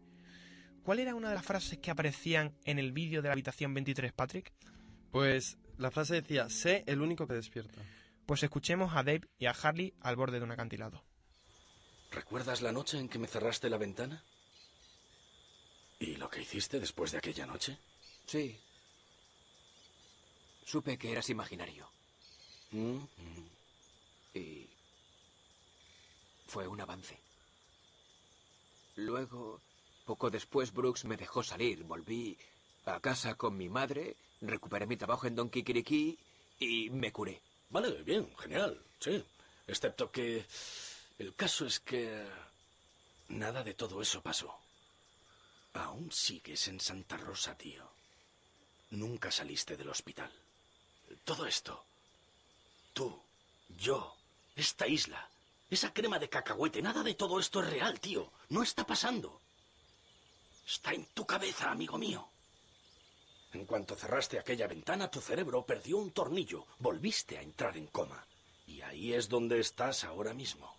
¿Cuál 0.83 0.99
era 0.99 1.15
una 1.15 1.29
de 1.29 1.35
las 1.35 1.45
frases 1.45 1.79
que 1.79 1.91
aparecían 1.91 2.55
en 2.65 2.79
el 2.79 2.93
vídeo 2.93 3.21
de 3.21 3.27
la 3.27 3.33
habitación 3.33 3.73
23, 3.73 4.13
Patrick? 4.13 4.53
Pues 5.11 5.57
la 5.83 5.91
frase 5.91 6.15
decía, 6.15 6.49
sé 6.49 6.83
el 6.87 7.01
único 7.01 7.27
que 7.27 7.33
despierta. 7.33 7.81
Pues 8.25 8.41
escuchemos 8.41 8.93
a 8.95 9.03
Dave 9.03 9.27
y 9.37 9.47
a 9.47 9.51
Harley 9.51 9.93
al 9.99 10.15
borde 10.15 10.39
de 10.39 10.45
un 10.45 10.51
acantilado. 10.51 11.03
¿Recuerdas 12.09 12.61
la 12.61 12.71
noche 12.71 12.97
en 12.99 13.09
que 13.09 13.19
me 13.19 13.27
cerraste 13.27 13.69
la 13.69 13.77
ventana? 13.77 14.23
¿Y 15.99 16.15
lo 16.15 16.29
que 16.29 16.41
hiciste 16.41 16.79
después 16.79 17.11
de 17.11 17.17
aquella 17.17 17.45
noche? 17.45 17.77
Sí. 18.25 18.57
Supe 20.65 20.97
que 20.97 21.11
eras 21.11 21.29
imaginario. 21.29 21.89
Mm, 22.71 22.97
Y 24.35 24.69
fue 26.47 26.65
un 26.67 26.79
avance. 26.79 27.19
Luego, 28.95 29.59
poco 30.05 30.29
después, 30.29 30.71
Brooks 30.71 31.03
me 31.05 31.17
dejó 31.17 31.43
salir. 31.43 31.83
Volví 31.83 32.37
a 32.85 32.99
casa 32.99 33.35
con 33.35 33.57
mi 33.57 33.69
madre, 33.69 34.15
recuperé 34.43 34.85
mi 34.85 34.97
trabajo 34.97 35.27
en 35.27 35.35
Don 35.35 35.49
Kikiriki 35.49 36.17
y 36.59 36.89
me 36.89 37.11
curé. 37.11 37.41
Vale, 37.69 38.03
bien, 38.03 38.29
genial, 38.37 38.79
sí. 38.99 39.23
Excepto 39.67 40.11
que 40.11 40.45
el 41.17 41.35
caso 41.35 41.65
es 41.65 41.79
que 41.79 42.25
nada 43.29 43.63
de 43.63 43.73
todo 43.73 44.01
eso 44.01 44.21
pasó. 44.21 44.59
Aún 45.73 46.11
sigues 46.11 46.67
en 46.67 46.79
Santa 46.79 47.17
Rosa, 47.17 47.57
tío. 47.57 47.89
Nunca 48.91 49.31
saliste 49.31 49.75
del 49.75 49.89
hospital. 49.89 50.31
Todo 51.23 51.47
esto, 51.47 51.83
tú, 52.93 53.21
yo, 53.69 54.15
esta 54.55 54.87
isla, 54.87 55.27
esa 55.69 55.93
crema 55.93 56.19
de 56.19 56.29
cacahuete, 56.29 56.81
nada 56.81 57.01
de 57.01 57.15
todo 57.15 57.39
esto 57.39 57.63
es 57.63 57.69
real, 57.69 57.99
tío. 57.99 58.31
No 58.49 58.61
está 58.61 58.85
pasando. 58.85 59.41
Está 60.67 60.93
en 60.93 61.05
tu 61.07 61.25
cabeza, 61.25 61.71
amigo 61.71 61.97
mío. 61.97 62.27
En 63.53 63.65
cuanto 63.65 63.95
cerraste 63.95 64.39
aquella 64.39 64.67
ventana, 64.67 65.11
tu 65.11 65.21
cerebro 65.21 65.63
perdió 65.63 65.97
un 65.97 66.11
tornillo. 66.11 66.65
Volviste 66.79 67.37
a 67.37 67.41
entrar 67.41 67.77
en 67.77 67.85
coma. 67.87 68.25
Y 68.65 68.81
ahí 68.81 69.13
es 69.13 69.29
donde 69.29 69.59
estás 69.59 70.03
ahora 70.03 70.33
mismo. 70.33 70.75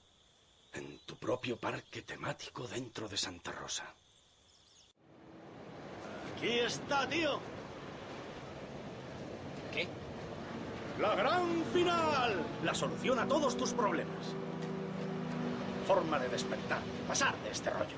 En 0.73 0.99
tu 1.07 1.17
propio 1.17 1.57
parque 1.57 2.03
temático 2.03 2.67
dentro 2.67 3.09
de 3.09 3.17
Santa 3.17 3.53
Rosa. 3.53 3.95
Aquí 6.37 6.49
está, 6.59 7.09
tío. 7.09 7.39
¿Qué? 9.73 9.87
La 11.01 11.15
gran 11.15 11.65
final. 11.73 12.45
La 12.65 12.75
solución 12.75 13.21
a 13.21 13.29
todos 13.29 13.57
tus 13.57 13.73
problemas. 13.73 14.35
Forma 15.87 16.19
de 16.19 16.29
despertar, 16.29 16.81
pasar 17.07 17.37
de 17.45 17.51
este 17.51 17.71
rollo. 17.71 17.97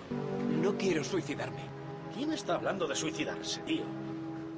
No 0.61 0.77
quiero 0.77 1.03
suicidarme. 1.03 1.65
¿Quién 2.15 2.33
está 2.33 2.57
hablando 2.57 2.87
de 2.87 2.95
suicidarse, 2.95 3.61
tío? 3.61 4.06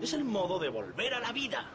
Es 0.01 0.13
el 0.13 0.25
modo 0.25 0.61
de 0.61 0.69
volver 0.69 1.13
a 1.15 1.21
la 1.21 1.33
vida. 1.33 1.71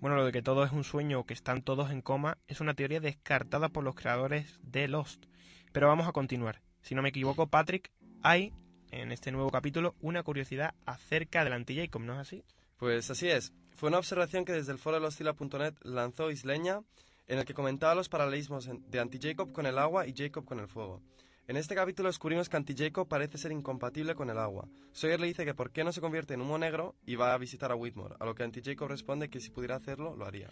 Bueno, 0.00 0.16
lo 0.16 0.26
de 0.26 0.32
que 0.32 0.42
todo 0.42 0.64
es 0.64 0.72
un 0.72 0.84
sueño 0.84 1.20
o 1.20 1.24
que 1.24 1.32
están 1.32 1.62
todos 1.62 1.90
en 1.90 2.02
coma 2.02 2.36
es 2.46 2.60
una 2.60 2.74
teoría 2.74 3.00
descartada 3.00 3.70
por 3.70 3.84
los 3.84 3.94
creadores 3.94 4.60
de 4.62 4.86
Lost. 4.86 5.24
Pero 5.72 5.88
vamos 5.88 6.06
a 6.06 6.12
continuar. 6.12 6.60
Si 6.82 6.94
no 6.94 7.00
me 7.00 7.08
equivoco, 7.08 7.46
Patrick, 7.46 7.90
hay 8.22 8.52
en 8.90 9.12
este 9.12 9.32
nuevo 9.32 9.50
capítulo 9.50 9.94
una 10.00 10.22
curiosidad 10.22 10.74
acerca 10.84 11.42
del 11.42 11.54
anti-Jacob, 11.54 12.02
¿no 12.02 12.14
es 12.14 12.18
así? 12.18 12.44
Pues 12.76 13.10
así 13.10 13.28
es. 13.28 13.54
Fue 13.74 13.88
una 13.88 13.98
observación 13.98 14.44
que 14.44 14.52
desde 14.52 14.72
el 14.72 14.78
foro 14.78 14.96
de 14.96 15.02
lostila.net 15.02 15.74
lanzó 15.82 16.30
Isleña, 16.30 16.82
en 17.28 17.38
el 17.38 17.46
que 17.46 17.54
comentaba 17.54 17.94
los 17.94 18.10
paralelismos 18.10 18.68
de 18.68 19.00
anti-Jacob 19.00 19.52
con 19.52 19.64
el 19.64 19.78
agua 19.78 20.06
y 20.06 20.12
Jacob 20.14 20.44
con 20.44 20.60
el 20.60 20.68
fuego. 20.68 21.00
En 21.48 21.56
este 21.56 21.74
capítulo 21.74 22.08
descubrimos 22.08 22.48
que 22.48 22.56
anti-Jacob 22.56 23.08
parece 23.08 23.36
ser 23.36 23.50
incompatible 23.50 24.14
con 24.14 24.30
el 24.30 24.38
agua. 24.38 24.68
Sawyer 24.92 25.18
le 25.18 25.26
dice 25.26 25.44
que 25.44 25.54
por 25.54 25.72
qué 25.72 25.82
no 25.82 25.92
se 25.92 26.00
convierte 26.00 26.34
en 26.34 26.40
humo 26.40 26.56
negro 26.56 26.94
y 27.04 27.16
va 27.16 27.34
a 27.34 27.38
visitar 27.38 27.72
a 27.72 27.74
Whitmore, 27.74 28.14
a 28.20 28.24
lo 28.24 28.34
que 28.34 28.44
anti-Jacob 28.44 28.88
responde 28.88 29.28
que 29.28 29.40
si 29.40 29.50
pudiera 29.50 29.74
hacerlo, 29.74 30.14
lo 30.14 30.24
haría. 30.24 30.50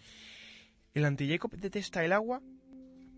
¿El 0.93 1.05
anti-Jacob 1.05 1.53
detesta 1.53 2.05
el 2.05 2.13
agua? 2.13 2.43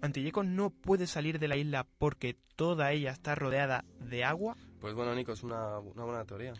¿Anti-Jacob 0.02 0.44
no 0.44 0.68
puede 0.68 1.06
salir 1.06 1.38
de 1.38 1.48
la 1.48 1.56
isla 1.56 1.86
porque 1.98 2.36
toda 2.56 2.92
ella 2.92 3.10
está 3.10 3.34
rodeada 3.34 3.86
de 4.00 4.24
agua? 4.24 4.56
Pues 4.78 4.94
bueno, 4.94 5.14
Nico, 5.14 5.32
es 5.32 5.42
una, 5.42 5.78
una 5.78 6.04
buena 6.04 6.24
teoría. 6.26 6.52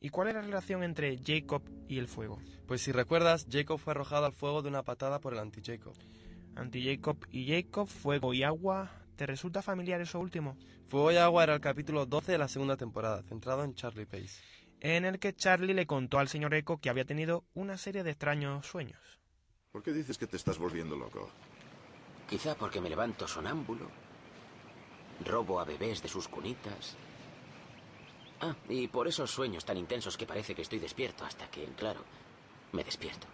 ¿Y 0.00 0.08
cuál 0.08 0.28
es 0.28 0.34
la 0.34 0.40
relación 0.40 0.82
entre 0.84 1.18
Jacob 1.22 1.62
y 1.88 1.98
el 1.98 2.08
fuego? 2.08 2.38
Pues 2.66 2.80
si 2.80 2.92
recuerdas, 2.92 3.46
Jacob 3.50 3.78
fue 3.78 3.90
arrojado 3.90 4.24
al 4.24 4.32
fuego 4.32 4.62
de 4.62 4.68
una 4.68 4.84
patada 4.84 5.20
por 5.20 5.34
el 5.34 5.40
anti-Jacob. 5.40 5.94
Anti-Jacob 6.54 7.18
y 7.30 7.48
Jacob, 7.48 7.88
fuego 7.88 8.32
y 8.32 8.42
agua. 8.42 8.90
¿Te 9.16 9.24
resulta 9.24 9.62
familiar 9.62 10.00
eso 10.02 10.20
último? 10.20 10.58
Fuego 10.88 11.10
y 11.10 11.16
agua 11.16 11.44
era 11.44 11.54
el 11.54 11.60
capítulo 11.60 12.04
12 12.04 12.32
de 12.32 12.38
la 12.38 12.48
segunda 12.48 12.76
temporada, 12.76 13.22
centrado 13.22 13.64
en 13.64 13.74
Charlie 13.74 14.04
Pace. 14.04 14.42
En 14.80 15.06
el 15.06 15.18
que 15.18 15.34
Charlie 15.34 15.72
le 15.72 15.86
contó 15.86 16.18
al 16.18 16.28
señor 16.28 16.52
Echo 16.52 16.76
que 16.78 16.90
había 16.90 17.06
tenido 17.06 17.44
una 17.54 17.78
serie 17.78 18.04
de 18.04 18.10
extraños 18.10 18.66
sueños. 18.66 19.00
¿Por 19.72 19.82
qué 19.82 19.92
dices 19.92 20.18
que 20.18 20.26
te 20.26 20.36
estás 20.36 20.58
volviendo 20.58 20.96
loco? 20.96 21.30
Quizá 22.28 22.54
porque 22.56 22.80
me 22.80 22.90
levanto 22.90 23.26
sonámbulo, 23.26 23.88
robo 25.24 25.60
a 25.60 25.64
bebés 25.64 26.02
de 26.02 26.08
sus 26.08 26.28
cunitas. 26.28 26.96
Ah, 28.40 28.54
y 28.68 28.86
por 28.88 29.08
esos 29.08 29.30
sueños 29.30 29.64
tan 29.64 29.78
intensos 29.78 30.18
que 30.18 30.26
parece 30.26 30.54
que 30.54 30.62
estoy 30.62 30.78
despierto 30.78 31.24
hasta 31.24 31.50
que, 31.50 31.64
claro, 31.76 32.00
me 32.72 32.84
despierto. 32.84 33.26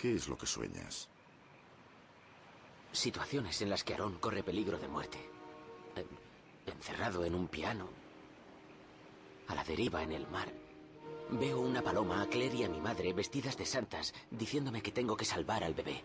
¿Qué 0.00 0.14
es 0.14 0.28
lo 0.28 0.38
que 0.38 0.46
sueñas? 0.46 1.10
Situaciones 2.90 3.60
en 3.60 3.68
las 3.68 3.84
que 3.84 3.92
Aarón 3.92 4.18
corre 4.18 4.42
peligro 4.42 4.78
de 4.78 4.88
muerte. 4.88 5.18
Encerrado 6.64 7.22
en 7.26 7.34
un 7.34 7.48
piano. 7.48 7.86
A 9.48 9.54
la 9.54 9.62
deriva 9.62 10.02
en 10.02 10.12
el 10.12 10.26
mar. 10.28 10.50
Veo 11.32 11.60
una 11.60 11.82
paloma 11.82 12.22
a 12.22 12.26
Claire 12.28 12.56
y 12.56 12.64
a 12.64 12.70
mi 12.70 12.80
madre 12.80 13.12
vestidas 13.12 13.58
de 13.58 13.66
santas, 13.66 14.14
diciéndome 14.30 14.80
que 14.80 14.90
tengo 14.90 15.18
que 15.18 15.26
salvar 15.26 15.62
al 15.62 15.74
bebé. 15.74 16.02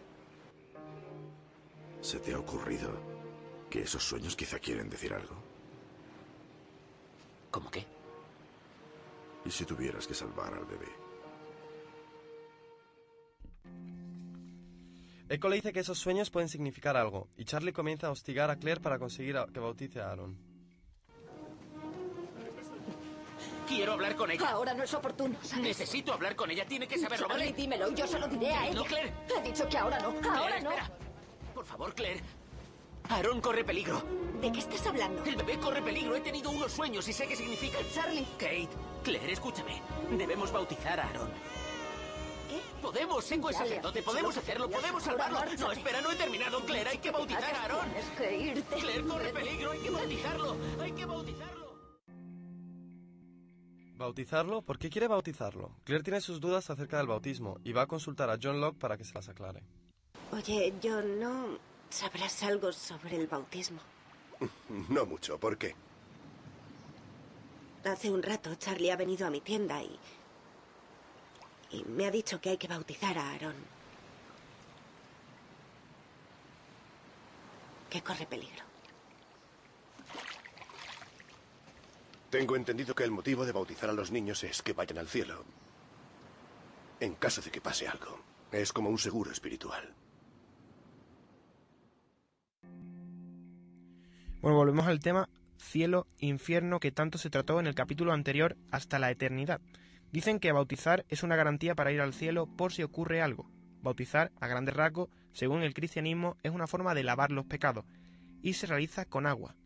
¿Se 2.01 2.19
te 2.19 2.34
ha 2.34 2.39
ocurrido 2.39 2.91
que 3.69 3.84
esos 3.84 4.03
sueños 4.03 4.36
quizá 4.36 4.60
quieren 4.60 4.89
decir 4.89 5.13
algo? 5.13 5.36
¿Cómo 7.49 7.71
qué? 7.71 7.86
¿Y 9.45 9.51
si 9.51 9.63
tuvieras 9.63 10.05
que 10.05 10.13
salvar 10.13 10.53
al 10.53 10.65
bebé? 10.65 11.04
Echo 15.27 15.49
le 15.49 15.55
dice 15.55 15.73
que 15.73 15.79
esos 15.79 15.97
sueños 15.97 16.29
pueden 16.29 16.49
significar 16.49 16.95
algo, 16.97 17.29
y 17.38 17.45
Charlie 17.45 17.73
comienza 17.73 18.07
a 18.07 18.11
hostigar 18.11 18.49
a 18.51 18.57
Claire 18.57 18.79
para 18.81 18.99
conseguir 18.99 19.38
a- 19.38 19.47
que 19.47 19.59
bautice 19.59 19.99
a 20.01 20.11
Aaron. 20.11 20.38
Quiero 23.67 23.93
hablar 23.93 24.15
con 24.15 24.29
ella. 24.29 24.47
Ahora 24.51 24.75
no 24.75 24.83
es 24.83 24.93
oportuno, 24.93 25.35
¿sabes? 25.41 25.63
Necesito 25.63 26.13
hablar 26.13 26.35
con 26.35 26.51
ella. 26.51 26.65
Tiene 26.67 26.88
que 26.88 26.99
saberlo, 26.99 27.27
Charlie, 27.27 27.45
¿vale? 27.45 27.57
dímelo, 27.57 27.91
yo 27.95 28.05
se 28.05 28.19
lo 28.19 28.27
diré 28.27 28.51
a 28.51 28.67
ella. 28.67 28.75
No, 28.75 28.83
Claire. 28.85 29.11
He 29.39 29.41
dicho 29.41 29.67
que 29.67 29.77
ahora 29.79 29.99
no, 29.99 30.07
ahora 30.09 30.21
Claire, 30.21 30.61
no. 30.61 30.69
espera. 30.69 30.91
Por 31.55 31.65
favor, 31.65 31.95
Claire. 31.95 32.21
Aaron 33.09 33.41
corre 33.41 33.63
peligro. 33.63 34.03
¿De 34.41 34.51
qué 34.51 34.59
estás 34.59 34.85
hablando? 34.85 35.23
El 35.25 35.35
bebé 35.35 35.57
corre 35.57 35.81
peligro. 35.81 36.15
He 36.15 36.21
tenido 36.21 36.51
unos 36.51 36.71
sueños 36.71 37.07
y 37.07 37.13
sé 37.13 37.27
qué 37.27 37.35
significan. 37.35 37.81
Charlie. 37.91 38.25
Kate, 38.38 38.69
Claire, 39.03 39.33
escúchame. 39.33 39.81
Debemos 40.11 40.51
bautizar 40.51 40.99
a 40.99 41.09
Aaron. 41.09 41.31
¿Qué? 42.49 42.62
Podemos, 42.81 43.25
tengo 43.27 43.49
el 43.49 43.55
sacerdote, 43.55 44.03
podemos 44.03 44.38
hacerlo, 44.38 44.69
podemos 44.69 45.03
salvarlo. 45.03 45.39
No, 45.60 45.71
espera, 45.71 46.01
no 46.01 46.12
he 46.12 46.15
terminado, 46.15 46.60
Claire. 46.65 46.89
Hay 46.89 46.97
que 46.99 47.12
bautizar 47.12 47.55
a 47.55 47.63
Aaron. 47.63 47.86
Tienes 47.89 48.10
que 48.12 48.38
irte. 48.38 48.75
Claire, 48.75 49.03
corre 49.03 49.34
peligro. 49.34 49.71
Hay 49.71 49.79
que 49.79 49.89
bautizarlo. 49.89 50.58
Hay 50.81 50.91
que 50.91 51.05
bautizarlo. 51.05 51.65
¿Bautizarlo? 53.97 54.62
¿Por 54.62 54.77
qué 54.77 54.89
quiere 54.89 55.08
bautizarlo? 55.08 55.71
Claire 55.86 56.03
tiene 56.03 56.21
sus 56.21 56.41
dudas 56.41 56.69
acerca 56.69 56.97
del 56.97 57.08
bautismo 57.08 57.60
y 57.63 57.71
va 57.71 57.84
a 57.84 57.88
consultar 57.88 58.29
a 58.29 58.38
John 58.41 58.60
Locke 58.60 58.77
para 58.77 58.97
que 58.97 59.05
se 59.05 59.13
las 59.13 59.29
aclare. 59.29 59.63
Oye, 60.31 60.73
yo 60.81 61.01
no... 61.01 61.58
¿Sabrás 61.89 62.43
algo 62.43 62.71
sobre 62.73 63.15
el 63.15 63.27
bautismo? 63.27 63.79
No 64.89 65.05
mucho, 65.05 65.39
¿por 65.39 65.58
qué? 65.58 65.75
Hace 67.86 68.12
un 68.12 68.21
rato 68.21 68.53
Charlie 68.55 68.89
ha 68.91 68.97
venido 68.97 69.25
a 69.25 69.29
mi 69.29 69.39
tienda 69.41 69.81
y... 69.81 69.97
Y 71.75 71.83
me 71.83 72.05
ha 72.05 72.11
dicho 72.11 72.39
que 72.39 72.51
hay 72.51 72.57
que 72.57 72.69
bautizar 72.69 73.17
a 73.17 73.31
Aaron. 73.33 73.55
Que 77.89 78.01
corre 78.01 78.25
peligro. 78.25 78.63
Tengo 82.29 82.55
entendido 82.55 82.95
que 82.95 83.03
el 83.03 83.11
motivo 83.11 83.45
de 83.45 83.51
bautizar 83.51 83.89
a 83.89 83.93
los 83.93 84.11
niños 84.11 84.43
es 84.43 84.61
que 84.61 84.73
vayan 84.73 84.99
al 84.99 85.09
cielo. 85.09 85.43
En 86.99 87.15
caso 87.15 87.41
de 87.41 87.51
que 87.51 87.61
pase 87.61 87.88
algo. 87.88 88.19
Es 88.51 88.71
como 88.71 88.89
un 88.89 88.97
seguro 88.97 89.31
espiritual. 89.31 89.93
Bueno, 94.41 94.57
volvemos 94.57 94.88
al 94.88 94.99
tema 94.99 95.27
cielo, 95.57 96.07
infierno 96.19 96.79
que 96.79 96.91
tanto 96.91 97.17
se 97.17 97.29
trató 97.29 97.59
en 97.59 97.67
el 97.67 97.75
capítulo 97.75 98.13
anterior 98.13 98.55
hasta 98.71 98.99
la 98.99 99.11
eternidad. 99.11 99.59
Dicen 100.15 100.39
que 100.39 100.54
bautizar 100.54 101.06
es 101.10 101.23
una 101.23 101.36
garantía 101.36 101.75
para 101.75 101.91
ir 101.91 101.99
al 101.99 102.13
cielo 102.13 102.47
por 102.47 102.71
si 102.71 102.84
ocurre 102.84 103.21
algo. 103.21 103.51
Bautizar, 103.82 104.32
a 104.39 104.47
grandes 104.47 104.73
rasgos, 104.73 105.10
según 105.34 105.62
el 105.62 105.73
cristianismo, 105.73 106.38
es 106.41 106.54
una 106.54 106.67
forma 106.67 106.95
de 106.95 107.04
lavar 107.04 107.32
los 107.32 107.45
pecados 107.47 107.84
y 108.41 108.54
se 108.54 108.65
realiza 108.65 109.04
con 109.04 109.25
agua. 109.25 109.58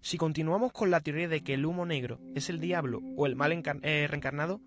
Si 0.00 0.18
continuamos 0.18 0.72
con 0.72 0.90
la 0.90 0.98
teoría 0.98 1.28
de 1.28 1.44
que 1.44 1.54
el 1.54 1.64
humo 1.64 1.86
negro 1.86 2.18
es 2.34 2.50
el 2.50 2.58
diablo 2.58 3.00
o 3.16 3.26
el 3.26 3.36
mal 3.36 3.52
eh, 3.52 4.08
reencarnado, 4.08 4.60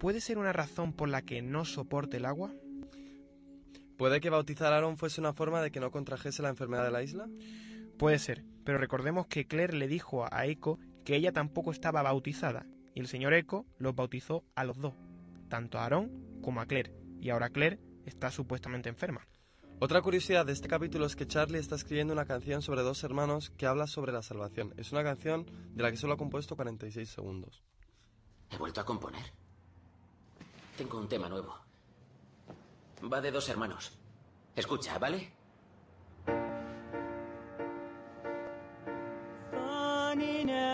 ¿puede 0.00 0.20
ser 0.20 0.38
una 0.38 0.52
razón 0.52 0.92
por 0.92 1.08
la 1.08 1.22
que 1.22 1.40
no 1.40 1.64
soporte 1.64 2.16
el 2.16 2.24
agua? 2.24 2.52
¿Puede 3.96 4.20
que 4.20 4.28
bautizar 4.28 4.72
a 4.72 4.78
Aaron 4.78 4.98
fuese 4.98 5.20
una 5.20 5.34
forma 5.34 5.62
de 5.62 5.70
que 5.70 5.78
no 5.78 5.92
contrajese 5.92 6.42
la 6.42 6.48
enfermedad 6.48 6.82
de 6.82 6.90
la 6.90 7.04
isla? 7.04 7.28
Puede 7.96 8.18
ser, 8.18 8.42
pero 8.64 8.78
recordemos 8.78 9.28
que 9.28 9.46
Claire 9.46 9.76
le 9.76 9.86
dijo 9.86 10.26
a 10.28 10.46
Echo 10.46 10.80
que 11.04 11.14
ella 11.14 11.30
tampoco 11.30 11.70
estaba 11.70 12.02
bautizada, 12.02 12.66
y 12.94 13.00
el 13.00 13.06
señor 13.06 13.34
Echo 13.34 13.64
los 13.78 13.94
bautizó 13.94 14.44
a 14.54 14.64
los 14.64 14.78
dos, 14.78 14.94
tanto 15.48 15.78
a 15.78 15.84
Aarón 15.84 16.40
como 16.42 16.60
a 16.60 16.66
Claire, 16.66 16.94
y 17.20 17.30
ahora 17.30 17.50
Claire 17.50 17.78
está 18.06 18.30
supuestamente 18.30 18.88
enferma. 18.88 19.26
Otra 19.78 20.00
curiosidad 20.00 20.46
de 20.46 20.52
este 20.52 20.68
capítulo 20.68 21.06
es 21.06 21.16
que 21.16 21.26
Charlie 21.26 21.58
está 21.58 21.74
escribiendo 21.74 22.12
una 22.12 22.24
canción 22.24 22.62
sobre 22.62 22.82
dos 22.82 23.02
hermanos 23.02 23.50
que 23.50 23.66
habla 23.66 23.88
sobre 23.88 24.12
la 24.12 24.22
salvación. 24.22 24.72
Es 24.76 24.92
una 24.92 25.02
canción 25.02 25.44
de 25.74 25.82
la 25.82 25.90
que 25.90 25.96
solo 25.96 26.14
ha 26.14 26.16
compuesto 26.16 26.54
46 26.54 27.08
segundos. 27.08 27.64
¿He 28.50 28.56
vuelto 28.58 28.80
a 28.80 28.84
componer? 28.84 29.24
Tengo 30.76 30.98
un 30.98 31.08
tema 31.08 31.28
nuevo. 31.28 31.56
Va 33.12 33.20
de 33.20 33.32
dos 33.32 33.48
hermanos. 33.48 33.98
Escucha, 34.54 34.98
¿vale? 34.98 35.32
Funny 39.50 40.44
now, 40.44 40.71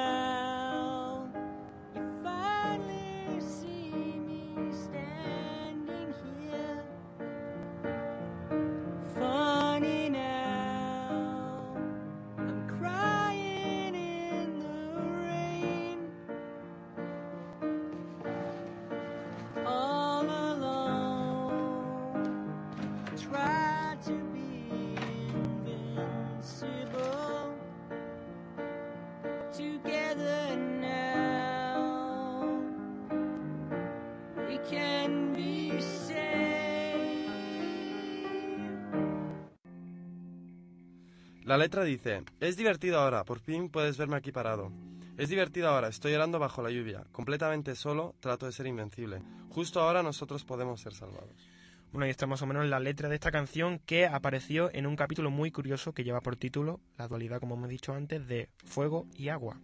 La 41.58 41.64
letra 41.64 41.82
dice, 41.82 42.22
es 42.38 42.56
divertido 42.56 43.00
ahora, 43.00 43.24
por 43.24 43.40
fin 43.40 43.68
puedes 43.68 43.98
verme 43.98 44.16
aquí 44.16 44.30
parado. 44.30 44.70
Es 45.16 45.28
divertido 45.28 45.68
ahora, 45.68 45.88
estoy 45.88 46.12
llorando 46.12 46.38
bajo 46.38 46.62
la 46.62 46.70
lluvia, 46.70 47.04
completamente 47.10 47.74
solo, 47.74 48.14
trato 48.20 48.46
de 48.46 48.52
ser 48.52 48.68
invencible. 48.68 49.22
Justo 49.50 49.80
ahora 49.80 50.04
nosotros 50.04 50.44
podemos 50.44 50.80
ser 50.80 50.94
salvados. 50.94 51.50
Bueno, 51.90 52.04
ahí 52.04 52.12
está 52.12 52.28
más 52.28 52.42
o 52.42 52.46
menos 52.46 52.64
la 52.68 52.78
letra 52.78 53.08
de 53.08 53.16
esta 53.16 53.32
canción 53.32 53.80
que 53.84 54.06
apareció 54.06 54.72
en 54.72 54.86
un 54.86 54.94
capítulo 54.94 55.32
muy 55.32 55.50
curioso 55.50 55.92
que 55.92 56.04
lleva 56.04 56.20
por 56.20 56.36
título 56.36 56.80
la 56.96 57.08
dualidad, 57.08 57.40
como 57.40 57.56
hemos 57.56 57.68
dicho 57.68 57.92
antes, 57.92 58.28
de 58.28 58.50
fuego 58.64 59.08
y 59.16 59.30
agua. 59.30 59.60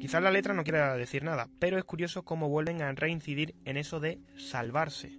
Quizás 0.00 0.22
la 0.22 0.30
letra 0.30 0.54
no 0.54 0.62
quiera 0.62 0.94
decir 0.94 1.24
nada, 1.24 1.48
pero 1.58 1.78
es 1.78 1.84
curioso 1.84 2.22
cómo 2.22 2.48
vuelven 2.48 2.80
a 2.80 2.92
reincidir 2.92 3.56
en 3.64 3.76
eso 3.76 3.98
de 3.98 4.20
salvarse. 4.36 5.18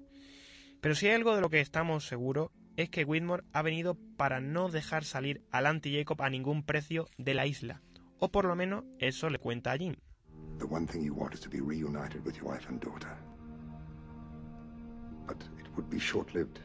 Pero 0.80 0.96
si 0.96 1.08
hay 1.08 1.16
algo 1.16 1.36
de 1.36 1.42
lo 1.42 1.50
que 1.50 1.60
estamos 1.60 2.08
seguros 2.08 2.52
es 2.80 2.90
que 2.90 3.04
Whitmore 3.04 3.44
ha 3.52 3.62
venido 3.62 3.98
para 4.16 4.40
no 4.40 4.70
dejar 4.70 5.04
salir 5.04 5.42
al 5.52 5.66
anti-Jacob 5.66 6.22
a 6.22 6.30
ningún 6.30 6.64
precio 6.64 7.10
de 7.18 7.34
la 7.34 7.46
isla. 7.46 7.82
O 8.20 8.32
por 8.32 8.46
lo 8.46 8.56
menos 8.56 8.86
eso 9.00 9.30
le 9.30 9.38
cuenta 9.38 9.74
a 9.74 9.78
Jim. 9.78 9.96
The 10.60 10.66
one 10.66 10.88
thing 10.88 11.04
you 11.04 11.14
want 11.14 11.34
is 11.34 11.42
to 11.42 11.50
be 11.50 11.60
reunited 11.60 12.26
with 12.26 12.38
your 12.38 12.54
wife 12.54 12.70
and 12.70 12.80
daughter. 12.80 13.16
But 15.28 15.44
it 15.60 15.68
would 15.76 15.90
be 15.90 16.00
short 16.00 16.34
lived 16.34 16.60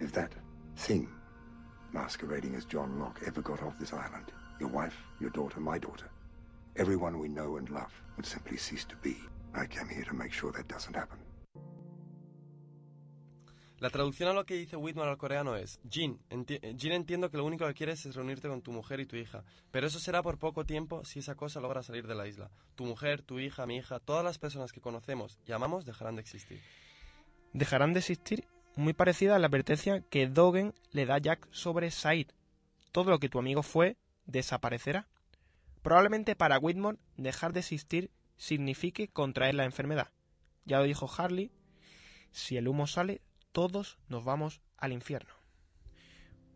if 0.00 0.12
that 0.12 0.30
thing, 0.76 1.08
masquerading 1.92 2.54
as 2.54 2.64
John 2.64 3.00
Locke, 3.00 3.22
ever 3.26 3.42
got 3.42 3.62
off 3.62 3.76
this 3.78 3.92
island. 3.92 4.32
Your 4.60 4.70
wife, 4.70 4.96
your 5.20 5.30
daughter, 5.30 5.60
my 5.60 5.78
daughter. 5.78 6.08
Everyone 6.76 7.18
we 7.18 7.28
know 7.28 7.56
and 7.56 7.68
love 7.68 7.92
would 8.16 8.26
simply 8.26 8.56
cease 8.56 8.84
to 8.84 8.96
be. 9.02 9.16
I 9.54 9.66
came 9.66 9.88
here 9.88 10.04
to 10.04 10.14
make 10.14 10.32
sure 10.32 10.52
that 10.52 10.68
doesn't 10.68 10.94
happen. 10.94 11.18
La 13.82 13.90
traducción 13.90 14.28
a 14.28 14.32
lo 14.32 14.46
que 14.46 14.54
dice 14.54 14.76
Whitmore 14.76 15.10
al 15.10 15.18
coreano 15.18 15.56
es, 15.56 15.80
Jin, 15.90 16.20
eh, 16.30 16.76
Jin 16.78 16.92
entiendo 16.92 17.32
que 17.32 17.36
lo 17.36 17.44
único 17.44 17.66
que 17.66 17.74
quieres 17.74 18.06
es 18.06 18.14
reunirte 18.14 18.46
con 18.46 18.62
tu 18.62 18.70
mujer 18.70 19.00
y 19.00 19.06
tu 19.06 19.16
hija, 19.16 19.42
pero 19.72 19.88
eso 19.88 19.98
será 19.98 20.22
por 20.22 20.38
poco 20.38 20.64
tiempo 20.64 21.04
si 21.04 21.18
esa 21.18 21.34
cosa 21.34 21.58
logra 21.58 21.82
salir 21.82 22.06
de 22.06 22.14
la 22.14 22.28
isla. 22.28 22.48
Tu 22.76 22.84
mujer, 22.84 23.22
tu 23.22 23.40
hija, 23.40 23.66
mi 23.66 23.78
hija, 23.78 23.98
todas 23.98 24.22
las 24.22 24.38
personas 24.38 24.70
que 24.70 24.80
conocemos 24.80 25.40
y 25.48 25.50
amamos 25.50 25.84
dejarán 25.84 26.14
de 26.14 26.20
existir. 26.20 26.60
dejarán 27.54 27.92
de 27.92 27.98
existir, 27.98 28.46
muy 28.76 28.92
parecida 28.92 29.34
a 29.34 29.40
la 29.40 29.48
advertencia 29.48 30.00
que 30.00 30.28
Dogen 30.28 30.74
le 30.92 31.04
da 31.04 31.16
a 31.16 31.18
Jack 31.18 31.48
sobre 31.50 31.90
Said. 31.90 32.28
Todo 32.92 33.10
lo 33.10 33.18
que 33.18 33.28
tu 33.28 33.40
amigo 33.40 33.64
fue 33.64 33.96
desaparecerá. 34.26 35.08
Probablemente 35.82 36.36
para 36.36 36.60
Whitmore 36.60 36.98
dejar 37.16 37.52
de 37.52 37.58
existir 37.58 38.12
signifique 38.36 39.08
contraer 39.08 39.56
la 39.56 39.64
enfermedad. 39.64 40.12
Ya 40.66 40.78
lo 40.78 40.84
dijo 40.84 41.10
Harley, 41.18 41.50
si 42.30 42.56
el 42.56 42.68
humo 42.68 42.86
sale, 42.86 43.22
todos 43.52 43.98
nos 44.08 44.24
vamos 44.24 44.60
al 44.78 44.92
infierno. 44.92 45.34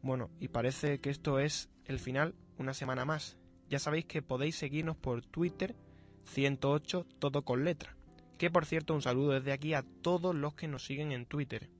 Bueno, 0.02 0.30
y 0.40 0.48
parece 0.48 1.00
que 1.00 1.10
esto 1.10 1.38
es 1.38 1.68
el 1.84 1.98
final, 1.98 2.34
una 2.58 2.74
semana 2.74 3.04
más. 3.04 3.36
Ya 3.68 3.78
sabéis 3.78 4.06
que 4.06 4.22
podéis 4.22 4.56
seguirnos 4.56 4.96
por 4.96 5.24
Twitter, 5.24 5.76
108 6.24 7.06
todo 7.18 7.42
con 7.42 7.64
letra. 7.64 7.96
Que 8.38 8.50
por 8.50 8.66
cierto, 8.66 8.94
un 8.94 9.02
saludo 9.02 9.32
desde 9.32 9.52
aquí 9.52 9.74
a 9.74 9.84
todos 10.02 10.34
los 10.34 10.54
que 10.54 10.68
nos 10.68 10.84
siguen 10.84 11.12
en 11.12 11.26
Twitter. 11.26 11.70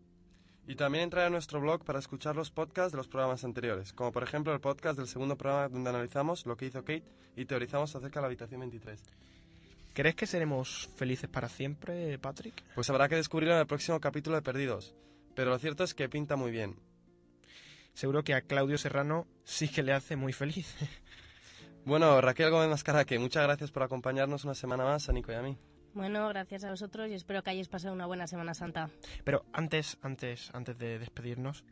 Y 0.66 0.74
también 0.74 1.04
entrar 1.04 1.26
a 1.26 1.30
nuestro 1.30 1.60
blog 1.60 1.84
para 1.84 2.00
escuchar 2.00 2.34
los 2.34 2.50
podcasts 2.50 2.92
de 2.92 2.96
los 2.96 3.06
programas 3.06 3.44
anteriores, 3.44 3.92
como 3.92 4.10
por 4.10 4.24
ejemplo 4.24 4.52
el 4.52 4.60
podcast 4.60 4.98
del 4.98 5.06
segundo 5.06 5.36
programa 5.36 5.68
donde 5.68 5.90
analizamos 5.90 6.44
lo 6.44 6.56
que 6.56 6.66
hizo 6.66 6.84
Kate 6.84 7.04
y 7.36 7.44
teorizamos 7.44 7.94
acerca 7.94 8.18
de 8.18 8.22
la 8.22 8.26
habitación 8.26 8.60
23. 8.60 9.00
¿Crees 9.96 10.14
que 10.14 10.26
seremos 10.26 10.90
felices 10.94 11.26
para 11.26 11.48
siempre, 11.48 12.18
Patrick? 12.18 12.62
Pues 12.74 12.90
habrá 12.90 13.08
que 13.08 13.16
descubrirlo 13.16 13.54
en 13.54 13.60
el 13.60 13.66
próximo 13.66 13.98
capítulo 13.98 14.36
de 14.36 14.42
Perdidos, 14.42 14.94
pero 15.34 15.48
lo 15.48 15.58
cierto 15.58 15.84
es 15.84 15.94
que 15.94 16.06
pinta 16.06 16.36
muy 16.36 16.50
bien. 16.50 16.76
Seguro 17.94 18.22
que 18.22 18.34
a 18.34 18.42
Claudio 18.42 18.76
Serrano 18.76 19.26
sí 19.44 19.68
que 19.68 19.82
le 19.82 19.94
hace 19.94 20.16
muy 20.16 20.34
feliz. 20.34 20.76
Bueno, 21.86 22.20
Raquel 22.20 22.50
Gómez 22.50 22.68
Mascaraque, 22.68 23.16
muchas 23.16 23.44
gracias 23.44 23.70
por 23.70 23.84
acompañarnos 23.84 24.42
una 24.42 24.56
semana 24.56 24.82
más 24.82 25.08
a 25.08 25.12
Nico 25.12 25.30
y 25.30 25.36
a 25.36 25.40
mí. 25.40 25.56
Bueno, 25.94 26.28
gracias 26.30 26.64
a 26.64 26.70
vosotros 26.70 27.08
y 27.08 27.14
espero 27.14 27.44
que 27.44 27.50
hayáis 27.50 27.68
pasado 27.68 27.94
una 27.94 28.06
buena 28.06 28.26
Semana 28.26 28.54
Santa. 28.54 28.90
Pero 29.22 29.44
antes, 29.52 29.96
antes, 30.02 30.50
antes 30.52 30.76
de 30.78 30.98
despedirnos, 30.98 31.64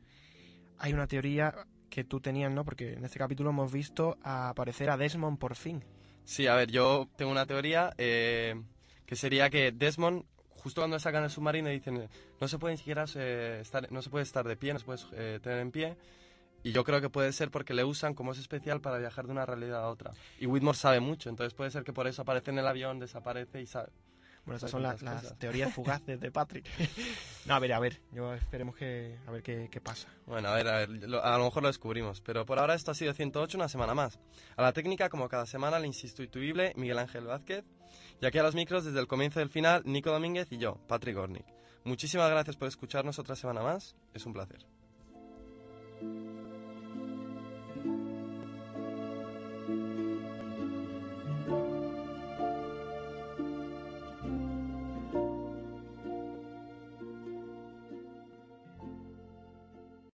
hay 0.78 0.92
una 0.92 1.08
teoría 1.08 1.66
que 1.90 2.04
tú 2.04 2.20
tenías, 2.20 2.52
¿no? 2.52 2.64
Porque 2.64 2.92
en 2.92 3.04
este 3.04 3.18
capítulo 3.18 3.50
hemos 3.50 3.72
visto 3.72 4.16
a 4.22 4.50
aparecer 4.50 4.88
a 4.88 4.96
Desmond 4.96 5.36
por 5.36 5.56
fin. 5.56 5.82
Sí, 6.24 6.46
a 6.46 6.54
ver, 6.54 6.70
yo 6.70 7.08
tengo 7.16 7.30
una 7.30 7.46
teoría 7.46 7.92
eh, 7.98 8.54
que 9.06 9.14
sería 9.14 9.50
que 9.50 9.72
Desmond, 9.72 10.24
justo 10.56 10.80
cuando 10.80 10.98
sacan 10.98 11.24
el 11.24 11.30
submarino, 11.30 11.68
dicen 11.68 12.08
no 12.40 12.48
se 12.48 12.58
puede 12.58 12.74
ni 12.74 12.78
siquiera 12.78 13.04
eh, 13.14 13.58
estar, 13.60 13.90
no 13.92 14.02
se 14.02 14.10
puede 14.10 14.22
estar 14.22 14.46
de 14.46 14.56
pie, 14.56 14.72
no 14.72 14.78
se 14.78 14.84
puede 14.86 15.00
eh, 15.12 15.40
tener 15.42 15.58
en 15.58 15.70
pie. 15.70 15.96
Y 16.62 16.72
yo 16.72 16.82
creo 16.82 17.02
que 17.02 17.10
puede 17.10 17.30
ser 17.32 17.50
porque 17.50 17.74
le 17.74 17.84
usan 17.84 18.14
como 18.14 18.32
es 18.32 18.38
especial 18.38 18.80
para 18.80 18.96
viajar 18.96 19.26
de 19.26 19.32
una 19.32 19.44
realidad 19.44 19.84
a 19.84 19.88
otra. 19.88 20.12
Y 20.40 20.46
Whitmore 20.46 20.78
sabe 20.78 21.00
mucho, 21.00 21.28
entonces 21.28 21.52
puede 21.52 21.70
ser 21.70 21.84
que 21.84 21.92
por 21.92 22.06
eso 22.06 22.22
aparece 22.22 22.50
en 22.50 22.58
el 22.58 22.66
avión, 22.66 22.98
desaparece 22.98 23.60
y 23.60 23.66
sabe. 23.66 23.90
Bueno, 24.44 24.56
estas 24.56 24.70
son 24.70 24.82
las, 24.82 25.00
las 25.00 25.38
teorías 25.38 25.72
fugaces 25.72 26.20
de 26.20 26.30
Patrick. 26.30 26.66
no, 27.46 27.54
a 27.54 27.58
ver, 27.58 27.72
a 27.72 27.80
ver, 27.80 28.00
yo 28.12 28.34
esperemos 28.34 28.76
que 28.76 29.18
a 29.26 29.30
ver 29.30 29.42
qué, 29.42 29.68
qué 29.70 29.80
pasa. 29.80 30.08
Bueno, 30.26 30.48
a 30.48 30.54
ver, 30.54 30.68
a 30.68 30.78
ver, 30.78 30.90
lo- 30.90 31.24
a 31.24 31.38
lo 31.38 31.44
mejor 31.44 31.62
lo 31.62 31.68
descubrimos. 31.68 32.20
Pero 32.20 32.44
por 32.44 32.58
ahora 32.58 32.74
esto 32.74 32.90
ha 32.90 32.94
sido 32.94 33.14
108, 33.14 33.56
una 33.56 33.68
semana 33.68 33.94
más. 33.94 34.18
A 34.56 34.62
la 34.62 34.72
técnica, 34.74 35.08
como 35.08 35.28
cada 35.30 35.46
semana, 35.46 35.78
el 35.78 35.86
insustituible 35.86 36.72
Miguel 36.76 36.98
Ángel 36.98 37.24
Vázquez. 37.24 37.64
Y 38.20 38.26
aquí 38.26 38.38
a 38.38 38.42
los 38.42 38.54
micros, 38.54 38.84
desde 38.84 39.00
el 39.00 39.06
comienzo 39.06 39.38
del 39.40 39.48
final, 39.48 39.82
Nico 39.86 40.10
Domínguez 40.10 40.48
y 40.52 40.58
yo, 40.58 40.78
Patrick 40.88 41.16
Gornick. 41.16 41.46
Muchísimas 41.84 42.30
gracias 42.30 42.56
por 42.56 42.68
escucharnos 42.68 43.18
otra 43.18 43.36
semana 43.36 43.62
más. 43.62 43.96
Es 44.12 44.26
un 44.26 44.32
placer. 44.34 44.66